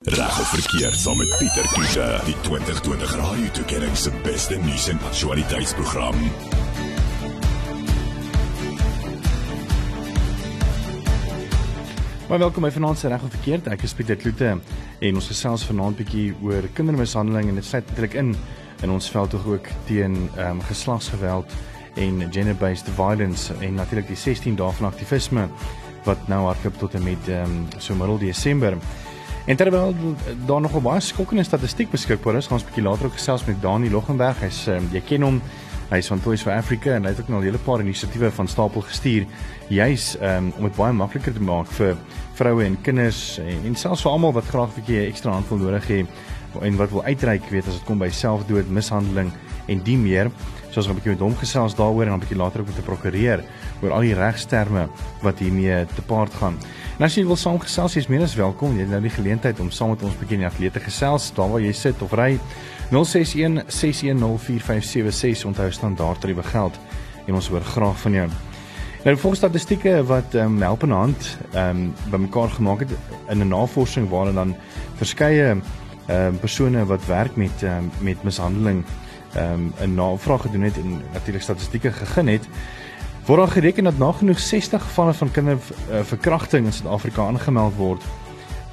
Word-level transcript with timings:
Reg 0.00 0.40
of 0.40 0.48
verkeerd 0.48 0.96
saam 0.96 1.16
met 1.16 1.34
Pieter 1.38 1.66
Kiese, 1.72 2.20
die 2.24 2.34
2020 2.40 3.16
Radio 3.16 3.48
Tuigering 3.50 3.96
se 3.96 4.10
beste 4.22 4.56
nuus 4.56 4.88
en 4.88 4.98
aktualiteitsprogram. 5.04 6.14
Maar 12.28 12.38
welkom 12.38 12.62
by 12.62 12.70
Vanaand 12.70 12.98
se 12.98 13.08
Reg 13.08 13.22
of 13.22 13.30
Verkeerd. 13.30 13.68
Ek 13.68 13.84
is 13.84 13.92
Pieter 13.92 14.16
Kloete 14.16 14.54
en 15.00 15.20
ons 15.20 15.28
gesels 15.28 15.66
vanaand 15.68 16.00
bietjie 16.00 16.32
oor 16.40 16.70
kindermishandeling 16.72 17.52
en 17.52 17.60
dit 17.60 17.68
sluit 17.68 17.84
natuurlik 17.92 18.16
in 18.22 18.32
in 18.80 18.96
ons 18.96 19.10
veld 19.12 19.36
ook 19.36 19.68
teen 19.84 20.16
ehm 20.30 20.48
um, 20.48 20.64
geslagsgeweld 20.70 21.52
en 22.00 22.24
gender-based 22.32 22.88
violence 22.96 23.52
en 23.60 23.76
natuurlik 23.76 24.08
die 24.08 24.16
16 24.24 24.56
dae 24.56 24.72
van 24.80 24.88
aktivisme 24.88 25.48
wat 26.08 26.28
nou 26.32 26.46
hardloop 26.48 26.80
tot 26.86 26.96
en 26.96 27.04
met 27.04 27.28
ehm 27.28 27.60
um, 27.60 27.68
so 27.76 28.00
middel 28.00 28.18
Desember. 28.24 28.80
En 29.46 29.56
terwyl 29.56 29.94
daar 30.46 30.60
nog 30.60 30.76
'n 30.76 30.82
baie 30.82 31.00
skokkende 31.00 31.42
statistiek 31.42 31.90
beskikbaar 31.90 32.36
is, 32.36 32.46
gaan 32.46 32.58
ons 32.58 32.62
'n 32.62 32.66
bietjie 32.66 32.84
later 32.84 33.04
ook 33.06 33.12
gesels 33.12 33.44
met 33.44 33.62
Dani 33.62 33.90
Loggenberg. 33.90 34.40
Hy's 34.40 34.66
um, 34.66 34.88
jy 34.92 35.00
ken 35.00 35.22
hom. 35.22 35.42
Hy's 35.90 36.06
van 36.06 36.20
Toys 36.20 36.42
for 36.42 36.52
Africa 36.52 36.94
en 36.94 37.02
hy 37.02 37.08
het 37.10 37.20
ook 37.20 37.28
nou 37.28 37.40
'n 37.40 37.44
hele 37.44 37.58
paar 37.58 37.80
inisiatiewe 37.80 38.30
van 38.30 38.48
stapel 38.48 38.80
gestuur 38.80 39.26
juis 39.68 40.16
um, 40.22 40.52
om 40.56 40.62
dit 40.62 40.76
baie 40.76 40.92
makliker 40.92 41.32
te 41.32 41.42
maak 41.42 41.66
vir 41.66 41.96
vroue 42.32 42.64
en 42.64 42.80
kinders 42.80 43.38
en, 43.38 43.64
en 43.64 43.74
selfs 43.74 44.02
vir 44.02 44.10
almal 44.10 44.32
wat 44.32 44.44
graag 44.44 44.68
'n 44.68 44.80
bietjie 44.80 45.06
ekstra 45.06 45.32
handvol 45.32 45.58
nodig 45.58 45.86
het 45.86 46.06
en 46.60 46.76
wat 46.76 46.90
wil 46.90 47.04
uitreik 47.04 47.44
weet 47.50 47.66
as 47.66 47.74
dit 47.74 47.84
kom 47.84 47.98
by 47.98 48.08
selfdood, 48.10 48.70
mishandeling 48.70 49.32
en 49.66 49.82
die 49.82 49.96
meer. 49.96 50.30
So 50.70 50.78
ons 50.78 50.86
gaan 50.86 50.94
'n 50.94 50.98
bietjie 50.98 51.12
met 51.12 51.20
hom 51.20 51.36
gesels 51.36 51.74
daaroor 51.74 52.02
en 52.02 52.08
dan 52.08 52.18
'n 52.18 52.20
bietjie 52.20 52.38
later 52.38 52.60
ook 52.60 52.66
met 52.66 52.76
die 52.76 52.84
prokureur 52.84 53.44
oor 53.82 53.90
al 53.90 54.00
die 54.00 54.14
regsterme 54.14 54.88
wat 55.22 55.38
hiermee 55.38 55.86
te 55.86 56.02
paart 56.02 56.34
gaan. 56.34 56.56
En 57.00 57.06
as 57.06 57.14
jy 57.16 57.22
wil 57.24 57.38
saamgesels, 57.40 57.94
jy's 57.96 58.10
meer 58.12 58.20
as 58.26 58.34
welkom. 58.36 58.74
Jy 58.76 58.84
het 58.84 58.90
nou 58.92 58.98
die 59.00 59.12
geleentheid 59.14 59.60
om 59.64 59.70
saam 59.72 59.94
met 59.94 60.02
ons 60.04 60.18
bietjie 60.20 60.36
in 60.36 60.42
die 60.42 60.48
atlete 60.50 60.82
gesels, 60.84 61.30
daar 61.32 61.48
waar 61.48 61.62
jy 61.64 61.70
sit 61.72 62.02
of 62.04 62.12
ry. 62.12 62.34
061 62.92 63.62
6104576 63.72 65.46
onthou 65.48 65.70
standaard 65.72 66.20
tariewe 66.20 66.44
geld 66.44 66.76
en 67.24 67.38
ons 67.38 67.48
hoor 67.48 67.64
graag 67.64 67.96
van 68.02 68.18
jou. 68.18 68.26
Nou 69.06 69.14
volgens 69.16 69.40
statistieke 69.40 69.94
wat 70.10 70.36
ehm 70.36 70.58
um, 70.58 70.66
help 70.66 70.84
in 70.84 70.92
hand 70.92 71.30
ehm 71.54 71.70
um, 71.70 72.12
bymekaar 72.12 72.52
gemaak 72.58 72.84
het 72.84 72.92
in 73.32 73.40
'n 73.40 73.48
navorsing 73.48 74.10
waarin 74.12 74.34
dan 74.34 74.52
verskeie 75.00 75.46
ehm 75.48 75.62
um, 76.08 76.38
persone 76.38 76.84
wat 76.84 77.06
werk 77.06 77.36
met 77.36 77.62
um, 77.62 77.90
met 78.00 78.22
mishandeling 78.22 78.84
ehm 79.32 79.52
um, 79.52 79.72
'n 79.80 79.94
navraag 79.94 80.42
gedoen 80.42 80.68
het 80.68 80.76
en 80.76 81.00
natuurlik 81.12 81.42
statistieke 81.42 81.92
gegee 81.92 82.28
het 82.36 82.48
word 83.30 83.42
daar 83.42 83.52
gereken 83.54 83.84
dat 83.84 83.98
nagenoeg 83.98 84.38
60 84.38 84.82
gevalle 84.82 85.12
van 85.14 85.30
kinderverkrachting 85.30 86.64
in 86.66 86.72
Suid-Afrika 86.72 87.22
aangemeld 87.22 87.76
word 87.76 88.02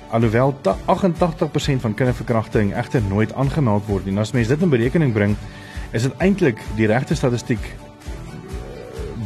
alhoewel 0.10 0.56
88% 0.62 1.82
van 1.84 1.94
kinderverkrachting 1.94 2.74
egter 2.76 3.02
nooit 3.02 3.34
aangemeld 3.34 3.86
word 3.86 4.06
nie. 4.06 4.18
As 4.18 4.32
mens 4.32 4.48
dit 4.48 4.62
in 4.62 4.70
berekening 4.70 5.14
bring, 5.14 5.36
is 5.92 6.08
dit 6.08 6.14
eintlik 6.18 6.64
die 6.76 6.88
regte 6.90 7.16
statistiek 7.16 7.62
eh, 7.62 7.76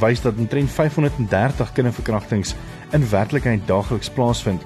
wys 0.01 0.21
dat 0.21 0.35
omtrent 0.35 0.69
530 0.69 1.71
kinderverkrachtings 1.77 2.55
in 2.91 3.09
werklikheid 3.09 3.63
daagliks 3.67 4.09
plaasvind. 4.09 4.65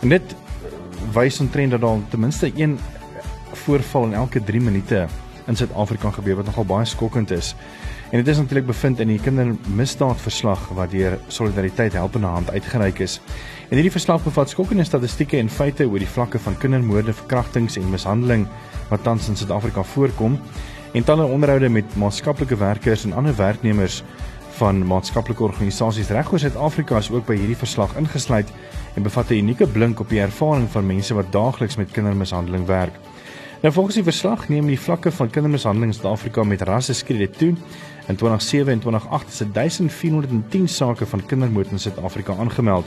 En 0.00 0.14
dit 0.14 0.36
eh, 0.36 0.76
wys 1.16 1.40
omtrent 1.40 1.74
dat 1.74 1.80
daar 1.80 2.06
ten 2.08 2.20
minste 2.20 2.52
een 2.54 2.78
voorval 3.66 4.04
in 4.04 4.14
elke 4.14 4.44
3 4.44 4.60
minute 4.60 5.06
in 5.46 5.56
Suid-Afrika 5.56 6.10
gebeur 6.10 6.36
wat 6.36 6.46
nogal 6.52 6.70
baie 6.70 6.86
skokkend 6.86 7.30
is. 7.30 7.54
En 8.14 8.20
dit 8.22 8.28
is 8.28 8.38
natuurlik 8.38 8.66
bevind 8.66 9.00
in 9.02 9.08
die 9.10 9.18
kindermisdaadverslag 9.18 10.68
wat 10.78 10.92
deur 10.94 11.16
Solidariteit 11.26 11.96
Helpende 11.98 12.28
Hand 12.30 12.50
uitgereik 12.50 12.98
is. 13.02 13.16
En 13.68 13.74
hierdie 13.74 13.90
verslag 13.90 14.22
bevat 14.22 14.52
skokkende 14.52 14.84
statistieke 14.86 15.34
en 15.36 15.50
feite 15.50 15.88
oor 15.88 15.98
die 15.98 16.06
vlakke 16.06 16.38
van 16.38 16.54
kindermoorde, 16.62 17.10
verkrachtings 17.12 17.74
en 17.80 17.88
mishandeling 17.90 18.44
wat 18.92 19.02
tans 19.02 19.26
in 19.28 19.34
Suid-Afrika 19.40 19.82
voorkom 19.82 20.36
en 20.94 21.04
talle 21.08 21.26
onderhoude 21.26 21.68
met 21.68 21.96
maatskaplike 21.98 22.54
werkers 22.60 23.02
en 23.04 23.16
ander 23.18 23.34
werknemers 23.34 24.04
van 24.60 24.86
maatskaplike 24.86 25.42
organisasies 25.42 26.14
regoor 26.14 26.38
Suid-Afrika 26.38 27.02
is 27.02 27.10
ook 27.10 27.26
by 27.26 27.40
hierdie 27.40 27.58
verslag 27.58 27.96
ingesluit 27.98 28.52
en 28.94 29.02
bevat 29.02 29.30
'n 29.34 29.42
unieke 29.42 29.66
blink 29.66 30.00
op 30.00 30.08
die 30.14 30.22
ervaring 30.22 30.70
van 30.70 30.86
mense 30.86 31.14
wat 31.14 31.32
daagliks 31.32 31.76
met 31.82 31.90
kindermishandeling 31.90 32.66
werk. 32.66 32.94
Nou 33.64 33.74
volgens 33.74 33.94
die 33.94 34.04
verslag 34.04 34.48
neem 34.48 34.66
die 34.66 34.80
vlakke 34.80 35.10
van 35.10 35.30
kindermishandeling 35.30 35.92
in 35.92 35.98
Suid-Afrika 35.98 36.42
met 36.44 36.62
rasse 36.62 36.94
skrede 36.94 37.30
toe. 37.30 37.54
In 38.06 38.16
2007 38.16 38.72
en 38.72 38.78
2008 38.78 39.28
is 39.28 39.38
1410 39.52 40.68
sake 40.68 41.06
van 41.06 41.26
kindermoord 41.26 41.70
in 41.70 41.78
Suid-Afrika 41.78 42.34
aangemeld. 42.38 42.86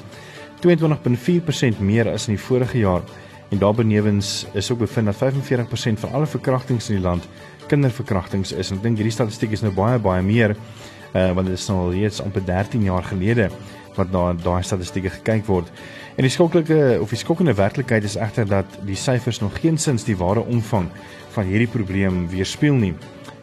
22.4% 0.67 1.79
meer 1.79 2.11
as 2.11 2.27
in 2.27 2.35
die 2.35 2.43
vorige 2.43 2.77
jaar. 2.77 3.01
En 3.49 3.57
daarbenewens 3.57 4.45
is 4.53 4.71
ook 4.71 4.79
bevind 4.79 5.05
dat 5.05 5.15
45% 5.15 5.99
van 5.99 6.11
alle 6.11 6.25
verkrachtings 6.25 6.89
in 6.89 6.95
die 6.95 7.03
land 7.03 7.27
kinderverkrachtings 7.67 8.51
is. 8.51 8.69
En 8.69 8.77
ek 8.77 8.83
dink 8.83 8.99
hierdie 8.99 9.15
statistiek 9.15 9.51
is 9.55 9.63
nou 9.65 9.73
baie 9.75 9.99
baie 9.99 10.23
meer 10.23 10.55
uh, 11.13 11.31
want 11.31 11.47
dit 11.47 11.57
is 11.57 11.67
nou 11.67 11.79
al 11.85 11.93
reeds 11.95 12.21
amper 12.23 12.45
13 12.45 12.83
jaar 12.83 13.03
gelede 13.03 13.49
wat 13.97 14.11
na 14.13 14.29
daai 14.37 14.61
statistieke 14.63 15.09
gekyk 15.09 15.45
word. 15.49 15.69
En 16.15 16.25
die 16.25 16.33
skokkelike 16.33 16.97
of 17.01 17.09
die 17.13 17.19
skokkende 17.19 17.55
werklikheid 17.57 18.05
is 18.05 18.17
egter 18.19 18.45
dat 18.45 18.77
die 18.85 18.97
syfers 18.97 19.41
nog 19.41 19.57
geensins 19.61 20.05
die 20.05 20.17
ware 20.17 20.43
omvang 20.45 20.89
van 21.33 21.49
hierdie 21.49 21.69
probleem 21.71 22.27
weerspieël 22.29 22.77
nie. 22.77 22.93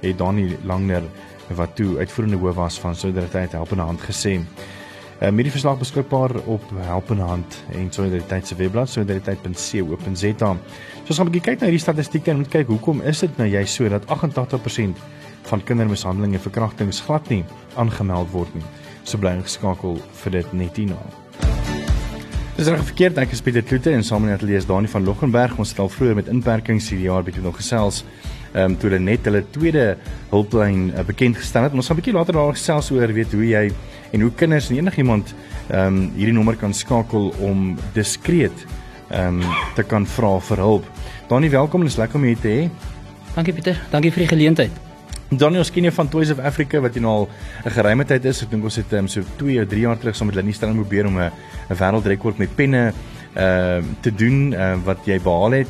Het 0.00 0.18
Dani 0.18 0.52
Langner 0.68 1.02
wat 1.48 1.76
toe 1.76 1.98
uitvoerende 1.98 2.36
hoof 2.36 2.54
was 2.54 2.78
van 2.80 2.96
Solidariteit 2.96 3.52
Helpende 3.52 3.82
Hand 3.82 4.00
gesê. 4.00 4.40
Uh, 5.20 5.30
met 5.30 5.44
die 5.46 5.50
verslag 5.50 5.78
beskikbaar 5.78 6.34
op 6.44 6.62
Helpende 6.76 7.22
Hand 7.22 7.64
en 7.72 7.92
Solidariteit 7.92 8.46
se 8.46 8.54
webblad 8.54 8.88
solidariteit.co.za. 8.88 10.56
So 11.04 11.08
ons 11.08 11.16
gaan 11.16 11.26
'n 11.26 11.30
bietjie 11.30 11.50
kyk 11.50 11.60
na 11.60 11.66
hierdie 11.66 11.84
statistieke 11.84 12.30
en 12.30 12.36
moet 12.36 12.48
kyk 12.48 12.66
hoekom 12.66 13.02
is 13.02 13.18
dit 13.18 13.36
nou 13.36 13.48
jy 13.48 13.64
so 13.64 13.88
dat 13.88 14.06
88% 14.06 14.98
van 15.42 15.64
kindermishandeling 15.64 16.32
en 16.34 16.40
verkrachtings 16.40 17.00
glad 17.00 17.28
nie 17.28 17.44
aangemeld 17.74 18.30
word 18.30 18.54
nie. 18.54 18.64
So 19.02 19.18
bly 19.18 19.30
ingeskakel 19.30 20.00
vir 20.22 20.32
dit 20.32 20.52
net 20.52 20.76
hierna. 20.76 20.98
Dis 22.56 22.68
reg 22.70 22.84
verkeerd, 22.86 23.16
ek 23.18 23.32
is 23.34 23.42
Pieter 23.42 23.62
Kloete 23.62 23.90
en 23.90 24.04
saam 24.04 24.22
met 24.22 24.36
Atelier 24.36 24.62
Dani 24.66 24.88
van 24.88 25.04
Loggenberg. 25.04 25.58
Ons 25.58 25.70
het 25.74 25.78
al 25.78 25.88
vroeër 25.88 26.14
met 26.14 26.28
inperkings 26.28 26.88
hierdie 26.88 27.08
jaar 27.08 27.22
bietjie 27.22 27.42
nog 27.42 27.56
gesels. 27.56 28.04
Ehm 28.54 28.70
um, 28.70 28.76
toe 28.78 28.90
hulle 28.90 29.02
net 29.02 29.24
hulle 29.26 29.42
tweede 29.50 29.96
hulplyn 30.30 30.92
uh, 30.94 31.02
bekend 31.06 31.36
gestel 31.36 31.66
het. 31.66 31.72
Ons 31.74 31.90
gaan 31.90 31.96
'n 31.96 32.00
bietjie 32.00 32.14
later 32.14 32.34
daar 32.38 32.54
gesels 32.54 32.90
oor 32.90 33.12
weet 33.12 33.32
hoe 33.32 33.46
jy 33.48 33.72
en 34.12 34.20
hoe 34.20 34.30
kinders 34.30 34.70
en 34.70 34.76
enigiemand 34.76 35.34
ehm 35.70 35.86
um, 35.86 36.10
hierdie 36.14 36.34
nommer 36.34 36.56
kan 36.56 36.74
skakel 36.74 37.34
om 37.40 37.76
diskreet 37.92 38.66
ehm 39.10 39.42
um, 39.42 39.42
te 39.74 39.82
kan 39.82 40.06
vra 40.06 40.38
vir 40.38 40.56
hulp. 40.58 40.86
Dani, 41.28 41.50
welkom 41.50 41.80
en 41.80 41.86
is 41.86 41.96
lekker 41.96 42.16
om 42.16 42.24
jou 42.24 42.36
te 42.36 42.48
hê. 42.48 42.70
Dankie 43.34 43.54
Pieter, 43.54 43.80
dankie 43.90 44.12
vir 44.12 44.22
die 44.22 44.28
geleentheid. 44.36 44.84
Donnie 45.38 45.64
ken 45.72 45.88
jou 45.88 45.92
van 45.96 46.08
Toys 46.08 46.30
of 46.30 46.38
Africa 46.38 46.80
wat 46.80 46.94
nou 46.94 47.10
al 47.10 47.28
'n 47.64 47.70
geruime 47.70 48.04
tyd 48.04 48.24
is. 48.24 48.42
Ek 48.42 48.50
dink 48.50 48.64
ons 48.64 48.76
het 48.76 48.92
um, 48.92 49.08
so 49.08 49.22
2 49.36 49.62
of 49.62 49.68
3 49.68 49.80
jaar 49.80 49.98
terug 49.98 50.16
saam 50.16 50.26
met 50.26 50.36
Linnie 50.36 50.54
Stelling 50.54 50.76
probeer 50.76 51.06
om 51.06 51.18
'n 51.18 51.32
'n 51.70 51.74
wêreldrekord 51.74 52.38
met 52.38 52.54
penne 52.54 52.92
ehm 53.34 53.78
uh, 53.78 53.84
te 54.00 54.14
doen 54.14 54.52
uh, 54.52 54.76
wat 54.84 54.98
jy 55.06 55.18
behaal 55.18 55.50
het. 55.50 55.68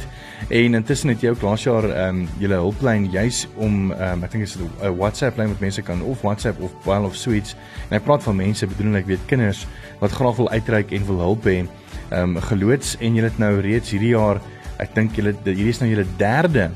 En 0.49 0.75
intussen 0.75 1.09
het 1.09 1.23
jy 1.25 1.33
ook 1.33 1.43
laas 1.43 1.63
jaar 1.65 1.87
ehm 1.89 2.25
um, 2.25 2.29
julle 2.39 2.59
hulplyn 2.61 3.11
juis 3.11 3.47
om 3.55 3.93
ehm 3.93 4.19
um, 4.19 4.25
ek 4.25 4.33
dink 4.33 4.45
is 4.45 4.57
'n 4.57 4.97
WhatsApp 4.97 5.39
lyn 5.39 5.49
wat 5.49 5.61
mense 5.61 5.83
kan 5.83 6.03
of 6.03 6.21
WhatsApp 6.21 6.61
of 6.61 6.73
well 6.85 7.05
of 7.05 7.17
suites. 7.17 7.57
En 7.91 7.97
ek 7.97 8.05
praat 8.05 8.23
van 8.23 8.37
mense 8.37 8.67
bedoel 8.67 8.97
ek 8.97 9.07
weet 9.07 9.27
kinders 9.27 9.67
wat 10.01 10.13
graag 10.13 10.37
wil 10.37 10.51
uitreik 10.51 10.93
en 10.93 11.07
wil 11.07 11.19
hulp 11.19 11.45
hê. 11.45 11.65
Ehm 12.11 12.37
um, 12.37 12.41
geloods 12.41 12.97
en 13.01 13.15
julle 13.15 13.29
het 13.29 13.39
nou 13.39 13.61
reeds 13.61 13.91
hierdie 13.91 14.15
jaar 14.17 14.41
ek 14.79 14.95
dink 14.95 15.17
julle 15.17 15.35
hierdie 15.45 15.69
is 15.69 15.81
nou 15.81 15.91
julle 15.91 16.07
derde 16.19 16.71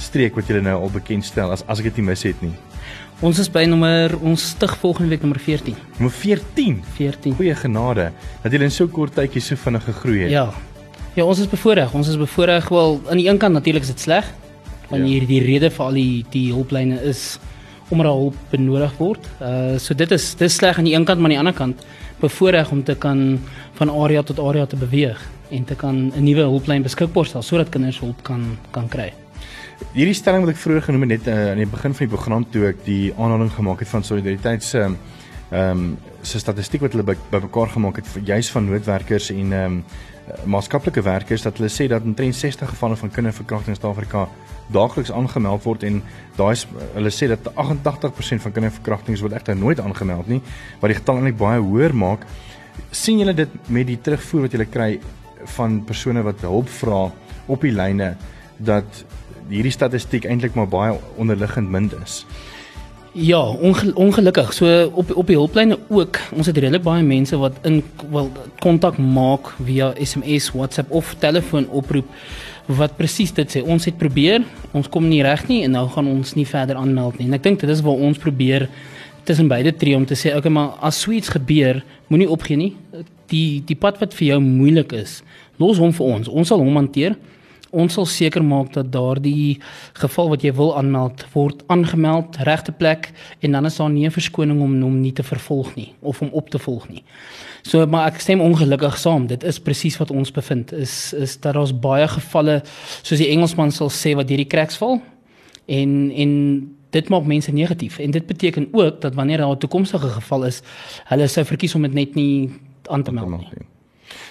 streek 0.00 0.34
wat 0.34 0.48
julle 0.48 0.62
nou 0.64 0.76
al 0.82 0.90
bekend 0.90 1.24
stel 1.24 1.52
as 1.52 1.64
as 1.68 1.78
ek 1.78 1.90
dit 1.90 1.96
nie 2.00 2.10
mis 2.10 2.22
het 2.22 2.42
nie. 2.42 2.54
Ons 3.20 3.36
is 3.42 3.50
by 3.52 3.66
nommer 3.68 4.14
ons 4.24 4.46
stig 4.54 4.72
volgende 4.80 5.12
week 5.12 5.20
nommer 5.20 5.38
14. 5.38 5.76
Nommer 5.98 6.14
14. 6.16 6.78
14. 6.96 7.34
Goeie 7.36 7.54
genade 7.54 8.06
dat 8.42 8.52
julle 8.52 8.64
in 8.64 8.72
so 8.72 8.88
kort 8.88 9.12
tydjie 9.12 9.42
so 9.44 9.60
vinnig 9.60 9.84
gegroei 9.84 10.22
het. 10.22 10.32
Ja. 10.32 10.46
Ja, 11.18 11.24
ons 11.26 11.40
is 11.42 11.48
bevoordeel. 11.50 11.90
Ons 11.92 12.08
is 12.08 12.16
bevoordeel 12.16 12.62
wel 12.70 13.00
aan 13.10 13.18
die 13.18 13.26
een 13.26 13.38
kant 13.38 13.52
natuurlik 13.52 13.82
is 13.82 13.90
dit 13.90 14.00
sleg 14.00 14.26
want 14.90 15.02
ja. 15.02 15.08
hier 15.08 15.26
die 15.26 15.40
rede 15.42 15.70
vir 15.70 15.84
al 15.84 15.96
die 15.98 16.24
die 16.30 16.50
hulplyne 16.52 17.00
is 17.06 17.38
omdat 17.90 18.06
daar 18.06 18.18
hulp 18.18 18.36
benodig 18.50 18.92
word. 18.98 19.26
Uh 19.42 19.78
so 19.78 19.94
dit 19.94 20.10
is 20.14 20.34
dis 20.38 20.54
sleg 20.54 20.78
aan 20.78 20.86
die 20.86 20.94
een 20.94 21.04
kant 21.04 21.18
maar 21.18 21.30
aan 21.30 21.34
die 21.34 21.40
ander 21.42 21.54
kant 21.54 21.82
bevoordeel 22.20 22.70
om 22.70 22.84
te 22.84 22.94
kan 22.94 23.40
van 23.78 23.90
area 23.90 24.22
tot 24.22 24.38
area 24.38 24.66
te 24.66 24.78
beweeg 24.78 25.18
en 25.50 25.64
te 25.64 25.74
kan 25.74 26.12
'n 26.14 26.22
nuwe 26.22 26.46
hulplyn 26.46 26.82
beskikbaar 26.82 27.26
stel 27.26 27.42
sodat 27.42 27.68
kinders 27.68 27.98
hulp 28.00 28.22
kan 28.22 28.58
kan 28.70 28.88
kry. 28.88 29.12
Hierdie 29.92 30.14
stelling 30.14 30.44
wat 30.44 30.54
ek 30.54 30.62
vroeër 30.62 30.82
genoem 30.82 31.08
het 31.08 31.10
net 31.10 31.26
uh, 31.26 31.50
aan 31.50 31.56
die 31.56 31.66
begin 31.66 31.94
van 31.94 32.06
die 32.06 32.14
program 32.14 32.46
toe 32.50 32.66
ek 32.66 32.84
die 32.84 33.12
aanhaling 33.18 33.50
gemaak 33.50 33.80
het 33.80 33.88
van 33.88 34.04
solidariteit 34.04 34.62
se 34.62 34.78
ehm 34.78 34.94
um, 35.50 35.98
se 36.22 36.38
statistiek 36.38 36.80
wat 36.80 36.92
hulle 36.92 37.16
bymekaar 37.30 37.68
gemaak 37.68 37.96
het 37.96 38.06
vir 38.06 38.22
juis 38.22 38.50
van 38.50 38.64
noodwerkers 38.64 39.30
en 39.30 39.52
ehm 39.52 39.64
um, 39.64 39.84
maatskaplike 40.44 41.02
werkers 41.02 41.42
dat 41.46 41.58
hulle 41.58 41.70
sê 41.72 41.88
dat 41.88 42.06
omtrent 42.06 42.36
60 42.36 42.72
gevalle 42.74 42.96
van 42.96 43.10
kinderverkrachting 43.10 43.74
in 43.74 43.80
Suid-Afrika 43.80 44.26
daagliks 44.72 45.12
aangemeld 45.12 45.64
word 45.66 45.84
en 45.88 46.02
daai 46.36 46.54
hulle 46.94 47.12
sê 47.14 47.28
dat 47.30 47.50
88% 47.54 48.44
van 48.46 48.54
kinderverkrachtings 48.58 49.22
word 49.24 49.34
egter 49.38 49.56
nooit 49.58 49.80
aangemeld 49.80 50.28
nie 50.30 50.40
wat 50.80 50.92
die 50.92 50.98
getal 50.98 51.20
eintlik 51.20 51.38
baie 51.40 51.60
hoër 51.60 51.96
maak 51.96 52.26
sien 52.90 53.18
julle 53.22 53.34
dit 53.34 53.56
met 53.68 53.88
die 53.88 53.98
terugvoer 53.98 54.46
wat 54.46 54.54
julle 54.56 54.68
kry 54.70 54.90
van 55.56 55.80
persone 55.88 56.22
wat 56.26 56.44
hulp 56.46 56.68
vra 56.80 57.08
op 57.50 57.66
die 57.66 57.74
lyne 57.74 58.14
dat 58.58 59.04
hierdie 59.50 59.74
statistiek 59.74 60.28
eintlik 60.28 60.54
maar 60.54 60.68
baie 60.70 60.94
onderliggend 61.18 61.70
min 61.70 61.90
is. 62.02 62.24
Ja, 63.12 63.42
onge 63.42 63.94
ongelukkig. 63.94 64.52
So 64.52 64.90
op 64.94 65.16
op 65.16 65.26
die 65.26 65.36
hulplyne 65.36 65.78
ook. 65.88 66.18
Ons 66.36 66.46
het 66.46 66.56
redelik 66.56 66.82
baie 66.82 67.02
mense 67.02 67.36
wat 67.36 67.56
in 67.66 67.82
wil 68.10 68.30
kontak 68.62 68.98
maak 68.98 69.50
via 69.64 69.90
SMS, 69.98 70.52
WhatsApp 70.54 70.90
of 70.90 71.14
telefoon 71.18 71.66
oproep 71.68 72.06
wat 72.66 72.94
presies 72.96 73.32
dit 73.34 73.50
sê. 73.50 73.64
Ons 73.66 73.88
het 73.90 73.98
probeer, 73.98 74.44
ons 74.70 74.88
kom 74.88 75.08
nie 75.10 75.24
reg 75.26 75.42
nie 75.48 75.64
en 75.66 75.74
nou 75.74 75.88
gaan 75.90 76.06
ons 76.06 76.36
nie 76.38 76.46
verder 76.46 76.78
aanmeld 76.78 77.18
nie. 77.18 77.26
En 77.26 77.34
ek 77.34 77.42
dink 77.42 77.64
dit 77.64 77.72
is 77.72 77.82
waar 77.82 77.98
ons 77.98 78.18
probeer 78.18 78.68
tussen 79.26 79.50
beide 79.50 79.74
tree 79.74 79.96
om 79.98 80.06
te 80.06 80.14
sê, 80.14 80.36
okay, 80.36 80.52
maar 80.52 80.76
as 80.78 81.02
suits 81.02 81.32
gebeur, 81.34 81.82
moenie 82.06 82.30
opgee 82.30 82.56
nie. 82.56 82.70
Die 83.34 83.58
die 83.66 83.78
pad 83.78 83.98
wat 83.98 84.14
vir 84.14 84.36
jou 84.36 84.38
moeilik 84.44 84.94
is, 84.94 85.20
los 85.58 85.82
hom 85.82 85.90
vir 85.96 86.14
ons. 86.14 86.30
Ons 86.30 86.54
sal 86.54 86.62
hom 86.62 86.78
hanteer 86.78 87.18
ons 87.70 87.94
sal 87.94 88.06
seker 88.06 88.44
maak 88.44 88.72
dat 88.72 88.92
daardie 88.92 89.58
geval 89.98 90.28
wat 90.32 90.42
jy 90.42 90.52
wil 90.56 90.72
aanmeld 90.76 91.24
word 91.34 91.62
aangemeld 91.66 92.36
regte 92.46 92.72
plek 92.72 93.10
en 93.40 93.52
dan 93.52 93.66
is 93.66 93.76
daar 93.76 93.90
nie 93.90 94.06
'n 94.06 94.10
verskoning 94.10 94.60
om 94.60 94.82
hom 94.82 95.00
nie 95.00 95.12
te 95.12 95.22
vervolg 95.22 95.74
nie 95.76 95.94
of 96.00 96.22
om 96.22 96.28
op 96.32 96.50
te 96.50 96.58
volg 96.58 96.88
nie. 96.88 97.02
So 97.62 97.86
maar 97.86 98.06
ek 98.06 98.20
stem 98.20 98.40
ongelukkig 98.40 98.98
saam. 98.98 99.26
Dit 99.26 99.44
is 99.44 99.58
presies 99.58 99.98
wat 99.98 100.10
ons 100.10 100.30
bevind 100.30 100.72
is 100.72 101.12
is 101.12 101.40
dat 101.40 101.54
daar's 101.54 101.72
baie 101.72 102.08
gevalle 102.08 102.62
soos 103.02 103.18
die 103.18 103.30
Engelsman 103.30 103.72
sal 103.72 103.90
sê 103.90 104.14
wat 104.14 104.28
hierdie 104.28 104.46
cracks 104.48 104.76
val 104.76 105.00
en 105.66 106.10
en 106.10 106.30
dit 106.90 107.08
maak 107.08 107.24
mense 107.24 107.52
negatief 107.52 107.98
en 107.98 108.10
dit 108.10 108.26
beteken 108.26 108.68
ook 108.72 109.00
dat 109.00 109.14
wanneer 109.14 109.38
daar 109.38 109.54
'n 109.54 109.58
toekomstige 109.58 110.08
geval 110.08 110.44
is, 110.44 110.62
hulle 111.04 111.26
sou 111.26 111.44
verkies 111.44 111.74
om 111.74 111.82
dit 111.82 111.94
net 111.94 112.14
nie 112.14 112.50
aan 112.86 113.02
te 113.02 113.12
meld 113.12 113.30
nie. 113.30 113.48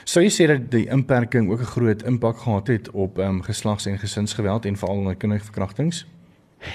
Sou 0.04 0.24
jy 0.24 0.30
sê 0.30 0.48
dat 0.48 0.72
die 0.72 0.88
inperking 0.90 1.52
ook 1.52 1.60
'n 1.60 1.74
groot 1.76 2.04
impak 2.04 2.38
gehad 2.38 2.68
het 2.68 2.92
op 2.92 3.20
ehm 3.20 3.30
um, 3.30 3.42
geslags- 3.42 3.86
en 3.86 4.00
gesinsgeweld 4.00 4.66
en 4.66 4.78
veral 4.78 4.96
onder 4.96 5.16
kinderverkrachtings? 5.16 6.06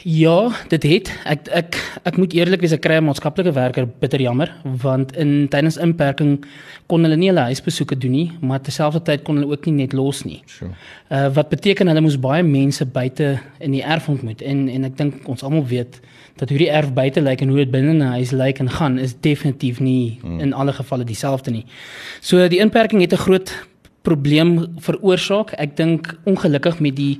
Ja, 0.02 0.48
dit 0.69 0.82
het. 0.82 1.10
Ek 1.28 1.48
ek 1.52 1.76
ek 2.08 2.16
moet 2.16 2.32
eerlik 2.32 2.62
wees, 2.64 2.72
ek 2.72 2.81
kry 2.81 2.96
'n 2.96 3.04
maatskaplike 3.04 3.52
werker 3.52 3.86
bitter 3.86 4.20
jammer 4.20 4.48
want 4.64 5.12
in 5.16 5.48
tydens 5.48 5.76
inperking 5.76 6.44
kon 6.86 7.02
hulle 7.02 7.16
nie 7.16 7.28
hulle 7.28 7.40
huisbesoeke 7.52 7.98
doen 7.98 8.10
nie, 8.10 8.32
maar 8.40 8.60
terselfdertyd 8.60 9.22
kon 9.22 9.36
hulle 9.36 9.50
ook 9.50 9.66
nie 9.66 9.75
net 9.75 9.92
los 9.92 10.25
nie. 10.25 10.42
Sure. 10.46 10.70
Uh 11.10 11.28
wat 11.34 11.48
beteken 11.48 11.86
hulle 11.86 12.00
moes 12.00 12.16
baie 12.20 12.42
mense 12.42 12.84
buite 12.86 13.40
in 13.60 13.72
die 13.72 13.82
erf 13.82 14.08
ontmoet 14.08 14.42
en 14.42 14.69
en 14.69 14.84
ek 14.84 14.96
dink 14.96 15.28
ons 15.28 15.42
almal 15.42 15.66
weet 15.66 16.00
dat 16.36 16.48
hoe 16.48 16.58
die 16.58 16.70
erf 16.70 16.92
buite 16.92 17.20
lyk 17.20 17.40
en 17.40 17.48
hoe 17.48 17.58
dit 17.58 17.70
binne 17.70 17.92
'n 17.92 18.00
huis 18.00 18.31
lyk 18.32 18.58
en 18.58 18.70
gaan 18.70 18.98
is 18.98 19.14
definitief 19.20 19.81
nie 19.81 20.19
hmm. 20.22 20.40
in 20.40 20.52
alle 20.52 20.72
gevalle 20.72 21.04
dieselfde 21.04 21.50
nie. 21.50 21.66
So 22.20 22.48
die 22.48 22.58
inperking 22.58 23.00
het 23.00 23.12
'n 23.12 23.16
groot 23.26 23.52
probleem 24.02 24.66
veroorsaak. 24.78 25.52
Ek 25.52 25.76
dink 25.76 26.16
ongelukkig 26.25 26.81
met 26.81 26.96
die 26.96 27.19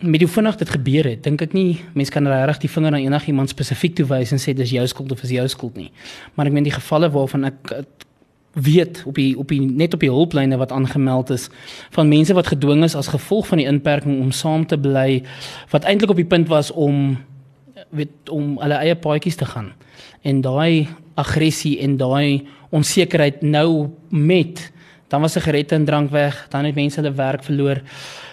met 0.00 0.20
hoe 0.20 0.28
vinnig 0.28 0.56
dit 0.56 0.70
gebeur 0.70 1.04
het, 1.08 1.22
dink 1.24 1.42
ek 1.42 1.52
nie 1.56 1.78
mense 1.96 2.12
kan 2.12 2.26
regtig 2.28 2.66
die 2.66 2.70
vinger 2.70 2.92
na 2.92 3.00
enigiemand 3.00 3.52
spesifiek 3.52 3.94
toe 3.96 4.06
wys 4.10 4.32
en 4.34 4.40
sê 4.42 4.52
dis 4.56 4.74
jou 4.76 4.84
skuld 4.86 5.12
of 5.12 5.22
is 5.24 5.32
jou 5.32 5.46
skuld 5.48 5.76
nie. 5.76 5.90
Maar 6.34 6.50
ek 6.50 6.56
meen 6.56 6.66
die 6.68 6.74
gevalle 6.74 7.08
waarvan 7.12 7.48
ek 7.48 7.72
weet 8.56 9.02
op 9.08 9.16
die 9.20 9.36
op 9.36 9.48
die 9.52 9.60
net 9.60 9.94
op 9.94 10.00
die 10.00 10.12
hulplyne 10.12 10.56
wat 10.56 10.72
aangemeld 10.72 11.30
is 11.34 11.48
van 11.92 12.08
mense 12.08 12.36
wat 12.36 12.52
gedwing 12.52 12.84
is 12.84 12.96
as 12.96 13.12
gevolg 13.12 13.48
van 13.50 13.60
die 13.60 13.68
inperking 13.68 14.20
om 14.20 14.32
saam 14.32 14.64
te 14.66 14.78
bly 14.80 15.22
wat 15.72 15.84
eintlik 15.84 16.12
op 16.14 16.20
die 16.20 16.28
punt 16.28 16.48
was 16.48 16.70
om 16.72 17.18
weet 17.90 18.32
om 18.32 18.56
hulle 18.60 18.80
eie 18.80 18.96
paadjies 18.96 19.36
te 19.36 19.48
gaan. 19.48 19.72
En 20.24 20.40
daai 20.40 20.88
aggressie 21.16 21.78
en 21.84 21.96
daai 21.96 22.46
onsekerheid 22.74 23.42
nou 23.42 23.88
met 24.10 24.70
dan 25.08 25.20
was 25.20 25.32
sigarette 25.32 25.74
en 25.74 25.84
drank 25.84 26.10
weg, 26.10 26.46
dan 26.50 26.64
het 26.64 26.74
mense 26.74 27.00
hulle 27.00 27.14
werk 27.14 27.44
verloor. 27.44 27.82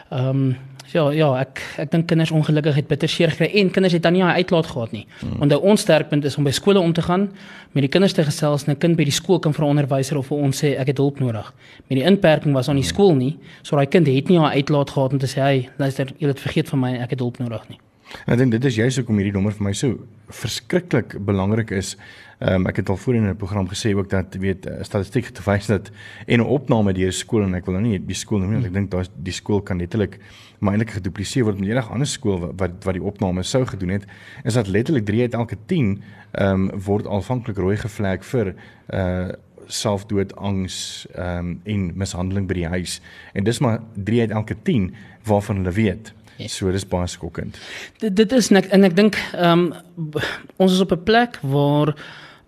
Ehm 0.10 0.30
um, 0.30 0.56
ja, 0.94 1.12
ja, 1.12 1.30
ek 1.42 1.62
ek 1.82 1.92
dink 1.92 2.08
kinders 2.08 2.32
ongelukkig 2.32 2.76
het 2.76 2.88
bitter 2.88 3.10
seer 3.10 3.34
gekry 3.34 3.50
en 3.60 3.72
kinders 3.74 3.94
het 3.94 4.04
dan 4.04 4.14
nie 4.14 4.24
'n 4.24 4.38
uitlaat 4.38 4.68
gehad 4.68 4.92
nie. 4.92 5.06
Hmm. 5.20 5.38
Want 5.40 5.60
ons 5.60 5.82
sterkpunt 5.82 6.26
is 6.26 6.38
om 6.38 6.44
by 6.44 6.52
skole 6.52 6.80
om 6.80 6.94
te 6.94 7.02
gaan, 7.02 7.32
met 7.72 7.82
die 7.82 7.90
kinders 7.90 8.14
te 8.14 8.24
gesels, 8.24 8.68
'n 8.68 8.78
kind 8.78 8.96
by 8.96 9.04
die 9.04 9.12
skool 9.12 9.40
kan 9.40 9.54
vir 9.54 9.66
'n 9.66 9.70
onderwyser 9.70 10.18
of 10.18 10.28
vir 10.28 10.38
ons 10.38 10.64
sê 10.64 10.80
ek 10.80 10.88
het 10.88 10.98
hulp 10.98 11.20
nodig. 11.20 11.54
Met 11.90 12.00
die 12.00 12.06
inperking 12.06 12.54
was 12.54 12.70
aan 12.70 12.76
die 12.76 12.84
skool 12.84 13.16
nie, 13.16 13.38
so 13.62 13.76
daai 13.76 13.88
kind 13.88 14.08
het 14.08 14.30
nie 14.30 14.38
'n 14.40 14.54
uitlaat 14.54 14.90
gehad 14.90 15.14
om 15.14 15.20
te 15.20 15.28
sê, 15.28 15.42
"Hey, 15.42 15.70
luister, 15.78 16.08
jy 16.18 16.28
het 16.28 16.40
vergeet 16.40 16.70
van 16.70 16.80
my, 16.80 16.94
ek 17.02 17.10
het 17.10 17.20
hulp 17.20 17.40
nodig 17.40 17.70
nie." 17.70 17.80
En 18.26 18.34
ek 18.34 18.40
dink 18.40 18.52
dit 18.52 18.66
is 18.66 18.76
juist 18.76 18.98
hoekom 18.98 19.18
hierdie 19.18 19.34
nommer 19.34 19.52
vir 19.52 19.64
my 19.64 19.74
so 19.74 20.00
verskriklik 20.34 21.18
belangrik 21.26 21.72
is. 21.72 21.96
Ehm 22.44 22.54
um, 22.60 22.68
ek 22.68 22.82
het 22.82 22.90
al 22.90 22.98
voorheen 23.00 23.24
in 23.24 23.30
'n 23.30 23.36
program 23.40 23.68
gesê 23.72 23.94
ook 23.96 24.10
dat 24.10 24.36
weet 24.36 24.66
eh, 24.66 24.84
statistiek 24.84 25.26
het 25.26 25.40
gewys 25.40 25.66
dat 25.66 25.92
en 26.26 26.40
'n 26.40 26.46
opname 26.46 26.94
deur 26.94 27.14
skole 27.14 27.46
en 27.46 27.54
ek 27.56 27.66
wil 27.66 27.74
nou 27.80 27.88
nie 27.88 28.06
die 28.06 28.16
skool 28.16 28.40
noem 28.40 28.50
nie 28.50 28.56
want 28.56 28.68
ek 28.68 28.74
dink 28.74 28.92
daar 28.92 29.08
die 29.16 29.34
skool 29.34 29.62
kan 29.62 29.78
letterlik 29.78 30.20
maar 30.60 30.74
eintlik 30.74 30.92
gedupliseer 30.92 31.44
word 31.44 31.60
met 31.60 31.70
enige 31.70 31.90
ander 31.90 32.08
skool 32.08 32.40
wat 32.40 32.52
wat, 32.58 32.72
wat 32.84 32.94
die 32.94 33.04
opname 33.04 33.44
sou 33.44 33.66
gedoen 33.66 33.90
het 33.90 34.06
is 34.44 34.54
dat 34.54 34.68
letterlik 34.68 35.06
3 35.06 35.22
uit 35.22 35.34
elke 35.34 35.58
10 35.66 36.04
ehm 36.32 36.52
um, 36.52 36.80
word 36.80 37.08
aanvanklik 37.08 37.58
rooi 37.58 37.78
gevlek 37.78 38.24
vir 38.24 38.56
uh 38.94 39.32
selfdood, 39.68 40.36
angs 40.36 41.06
ehm 41.16 41.38
um, 41.38 41.62
en 41.64 41.92
mishandeling 41.96 42.48
by 42.48 42.54
die 42.54 42.68
huis. 42.68 43.02
En 43.34 43.44
dis 43.44 43.60
maar 43.60 43.80
3 43.94 44.20
uit 44.20 44.32
elke 44.32 44.56
10 44.64 44.94
waarvan 45.24 45.56
hulle 45.56 45.72
weet. 45.72 46.14
Yes. 46.38 46.58
So 46.58 46.72
dis 46.72 46.88
baie 46.88 47.08
skokkend. 47.08 47.60
Dit 47.98 48.16
dit 48.16 48.32
is 48.32 48.50
net 48.50 48.68
en 48.68 48.84
ek 48.84 48.96
dink 48.96 49.16
ehm 49.34 49.72
um, 49.72 50.12
ons 50.58 50.74
is 50.74 50.82
op 50.82 50.92
'n 50.92 51.04
plek 51.04 51.40
waar 51.42 51.96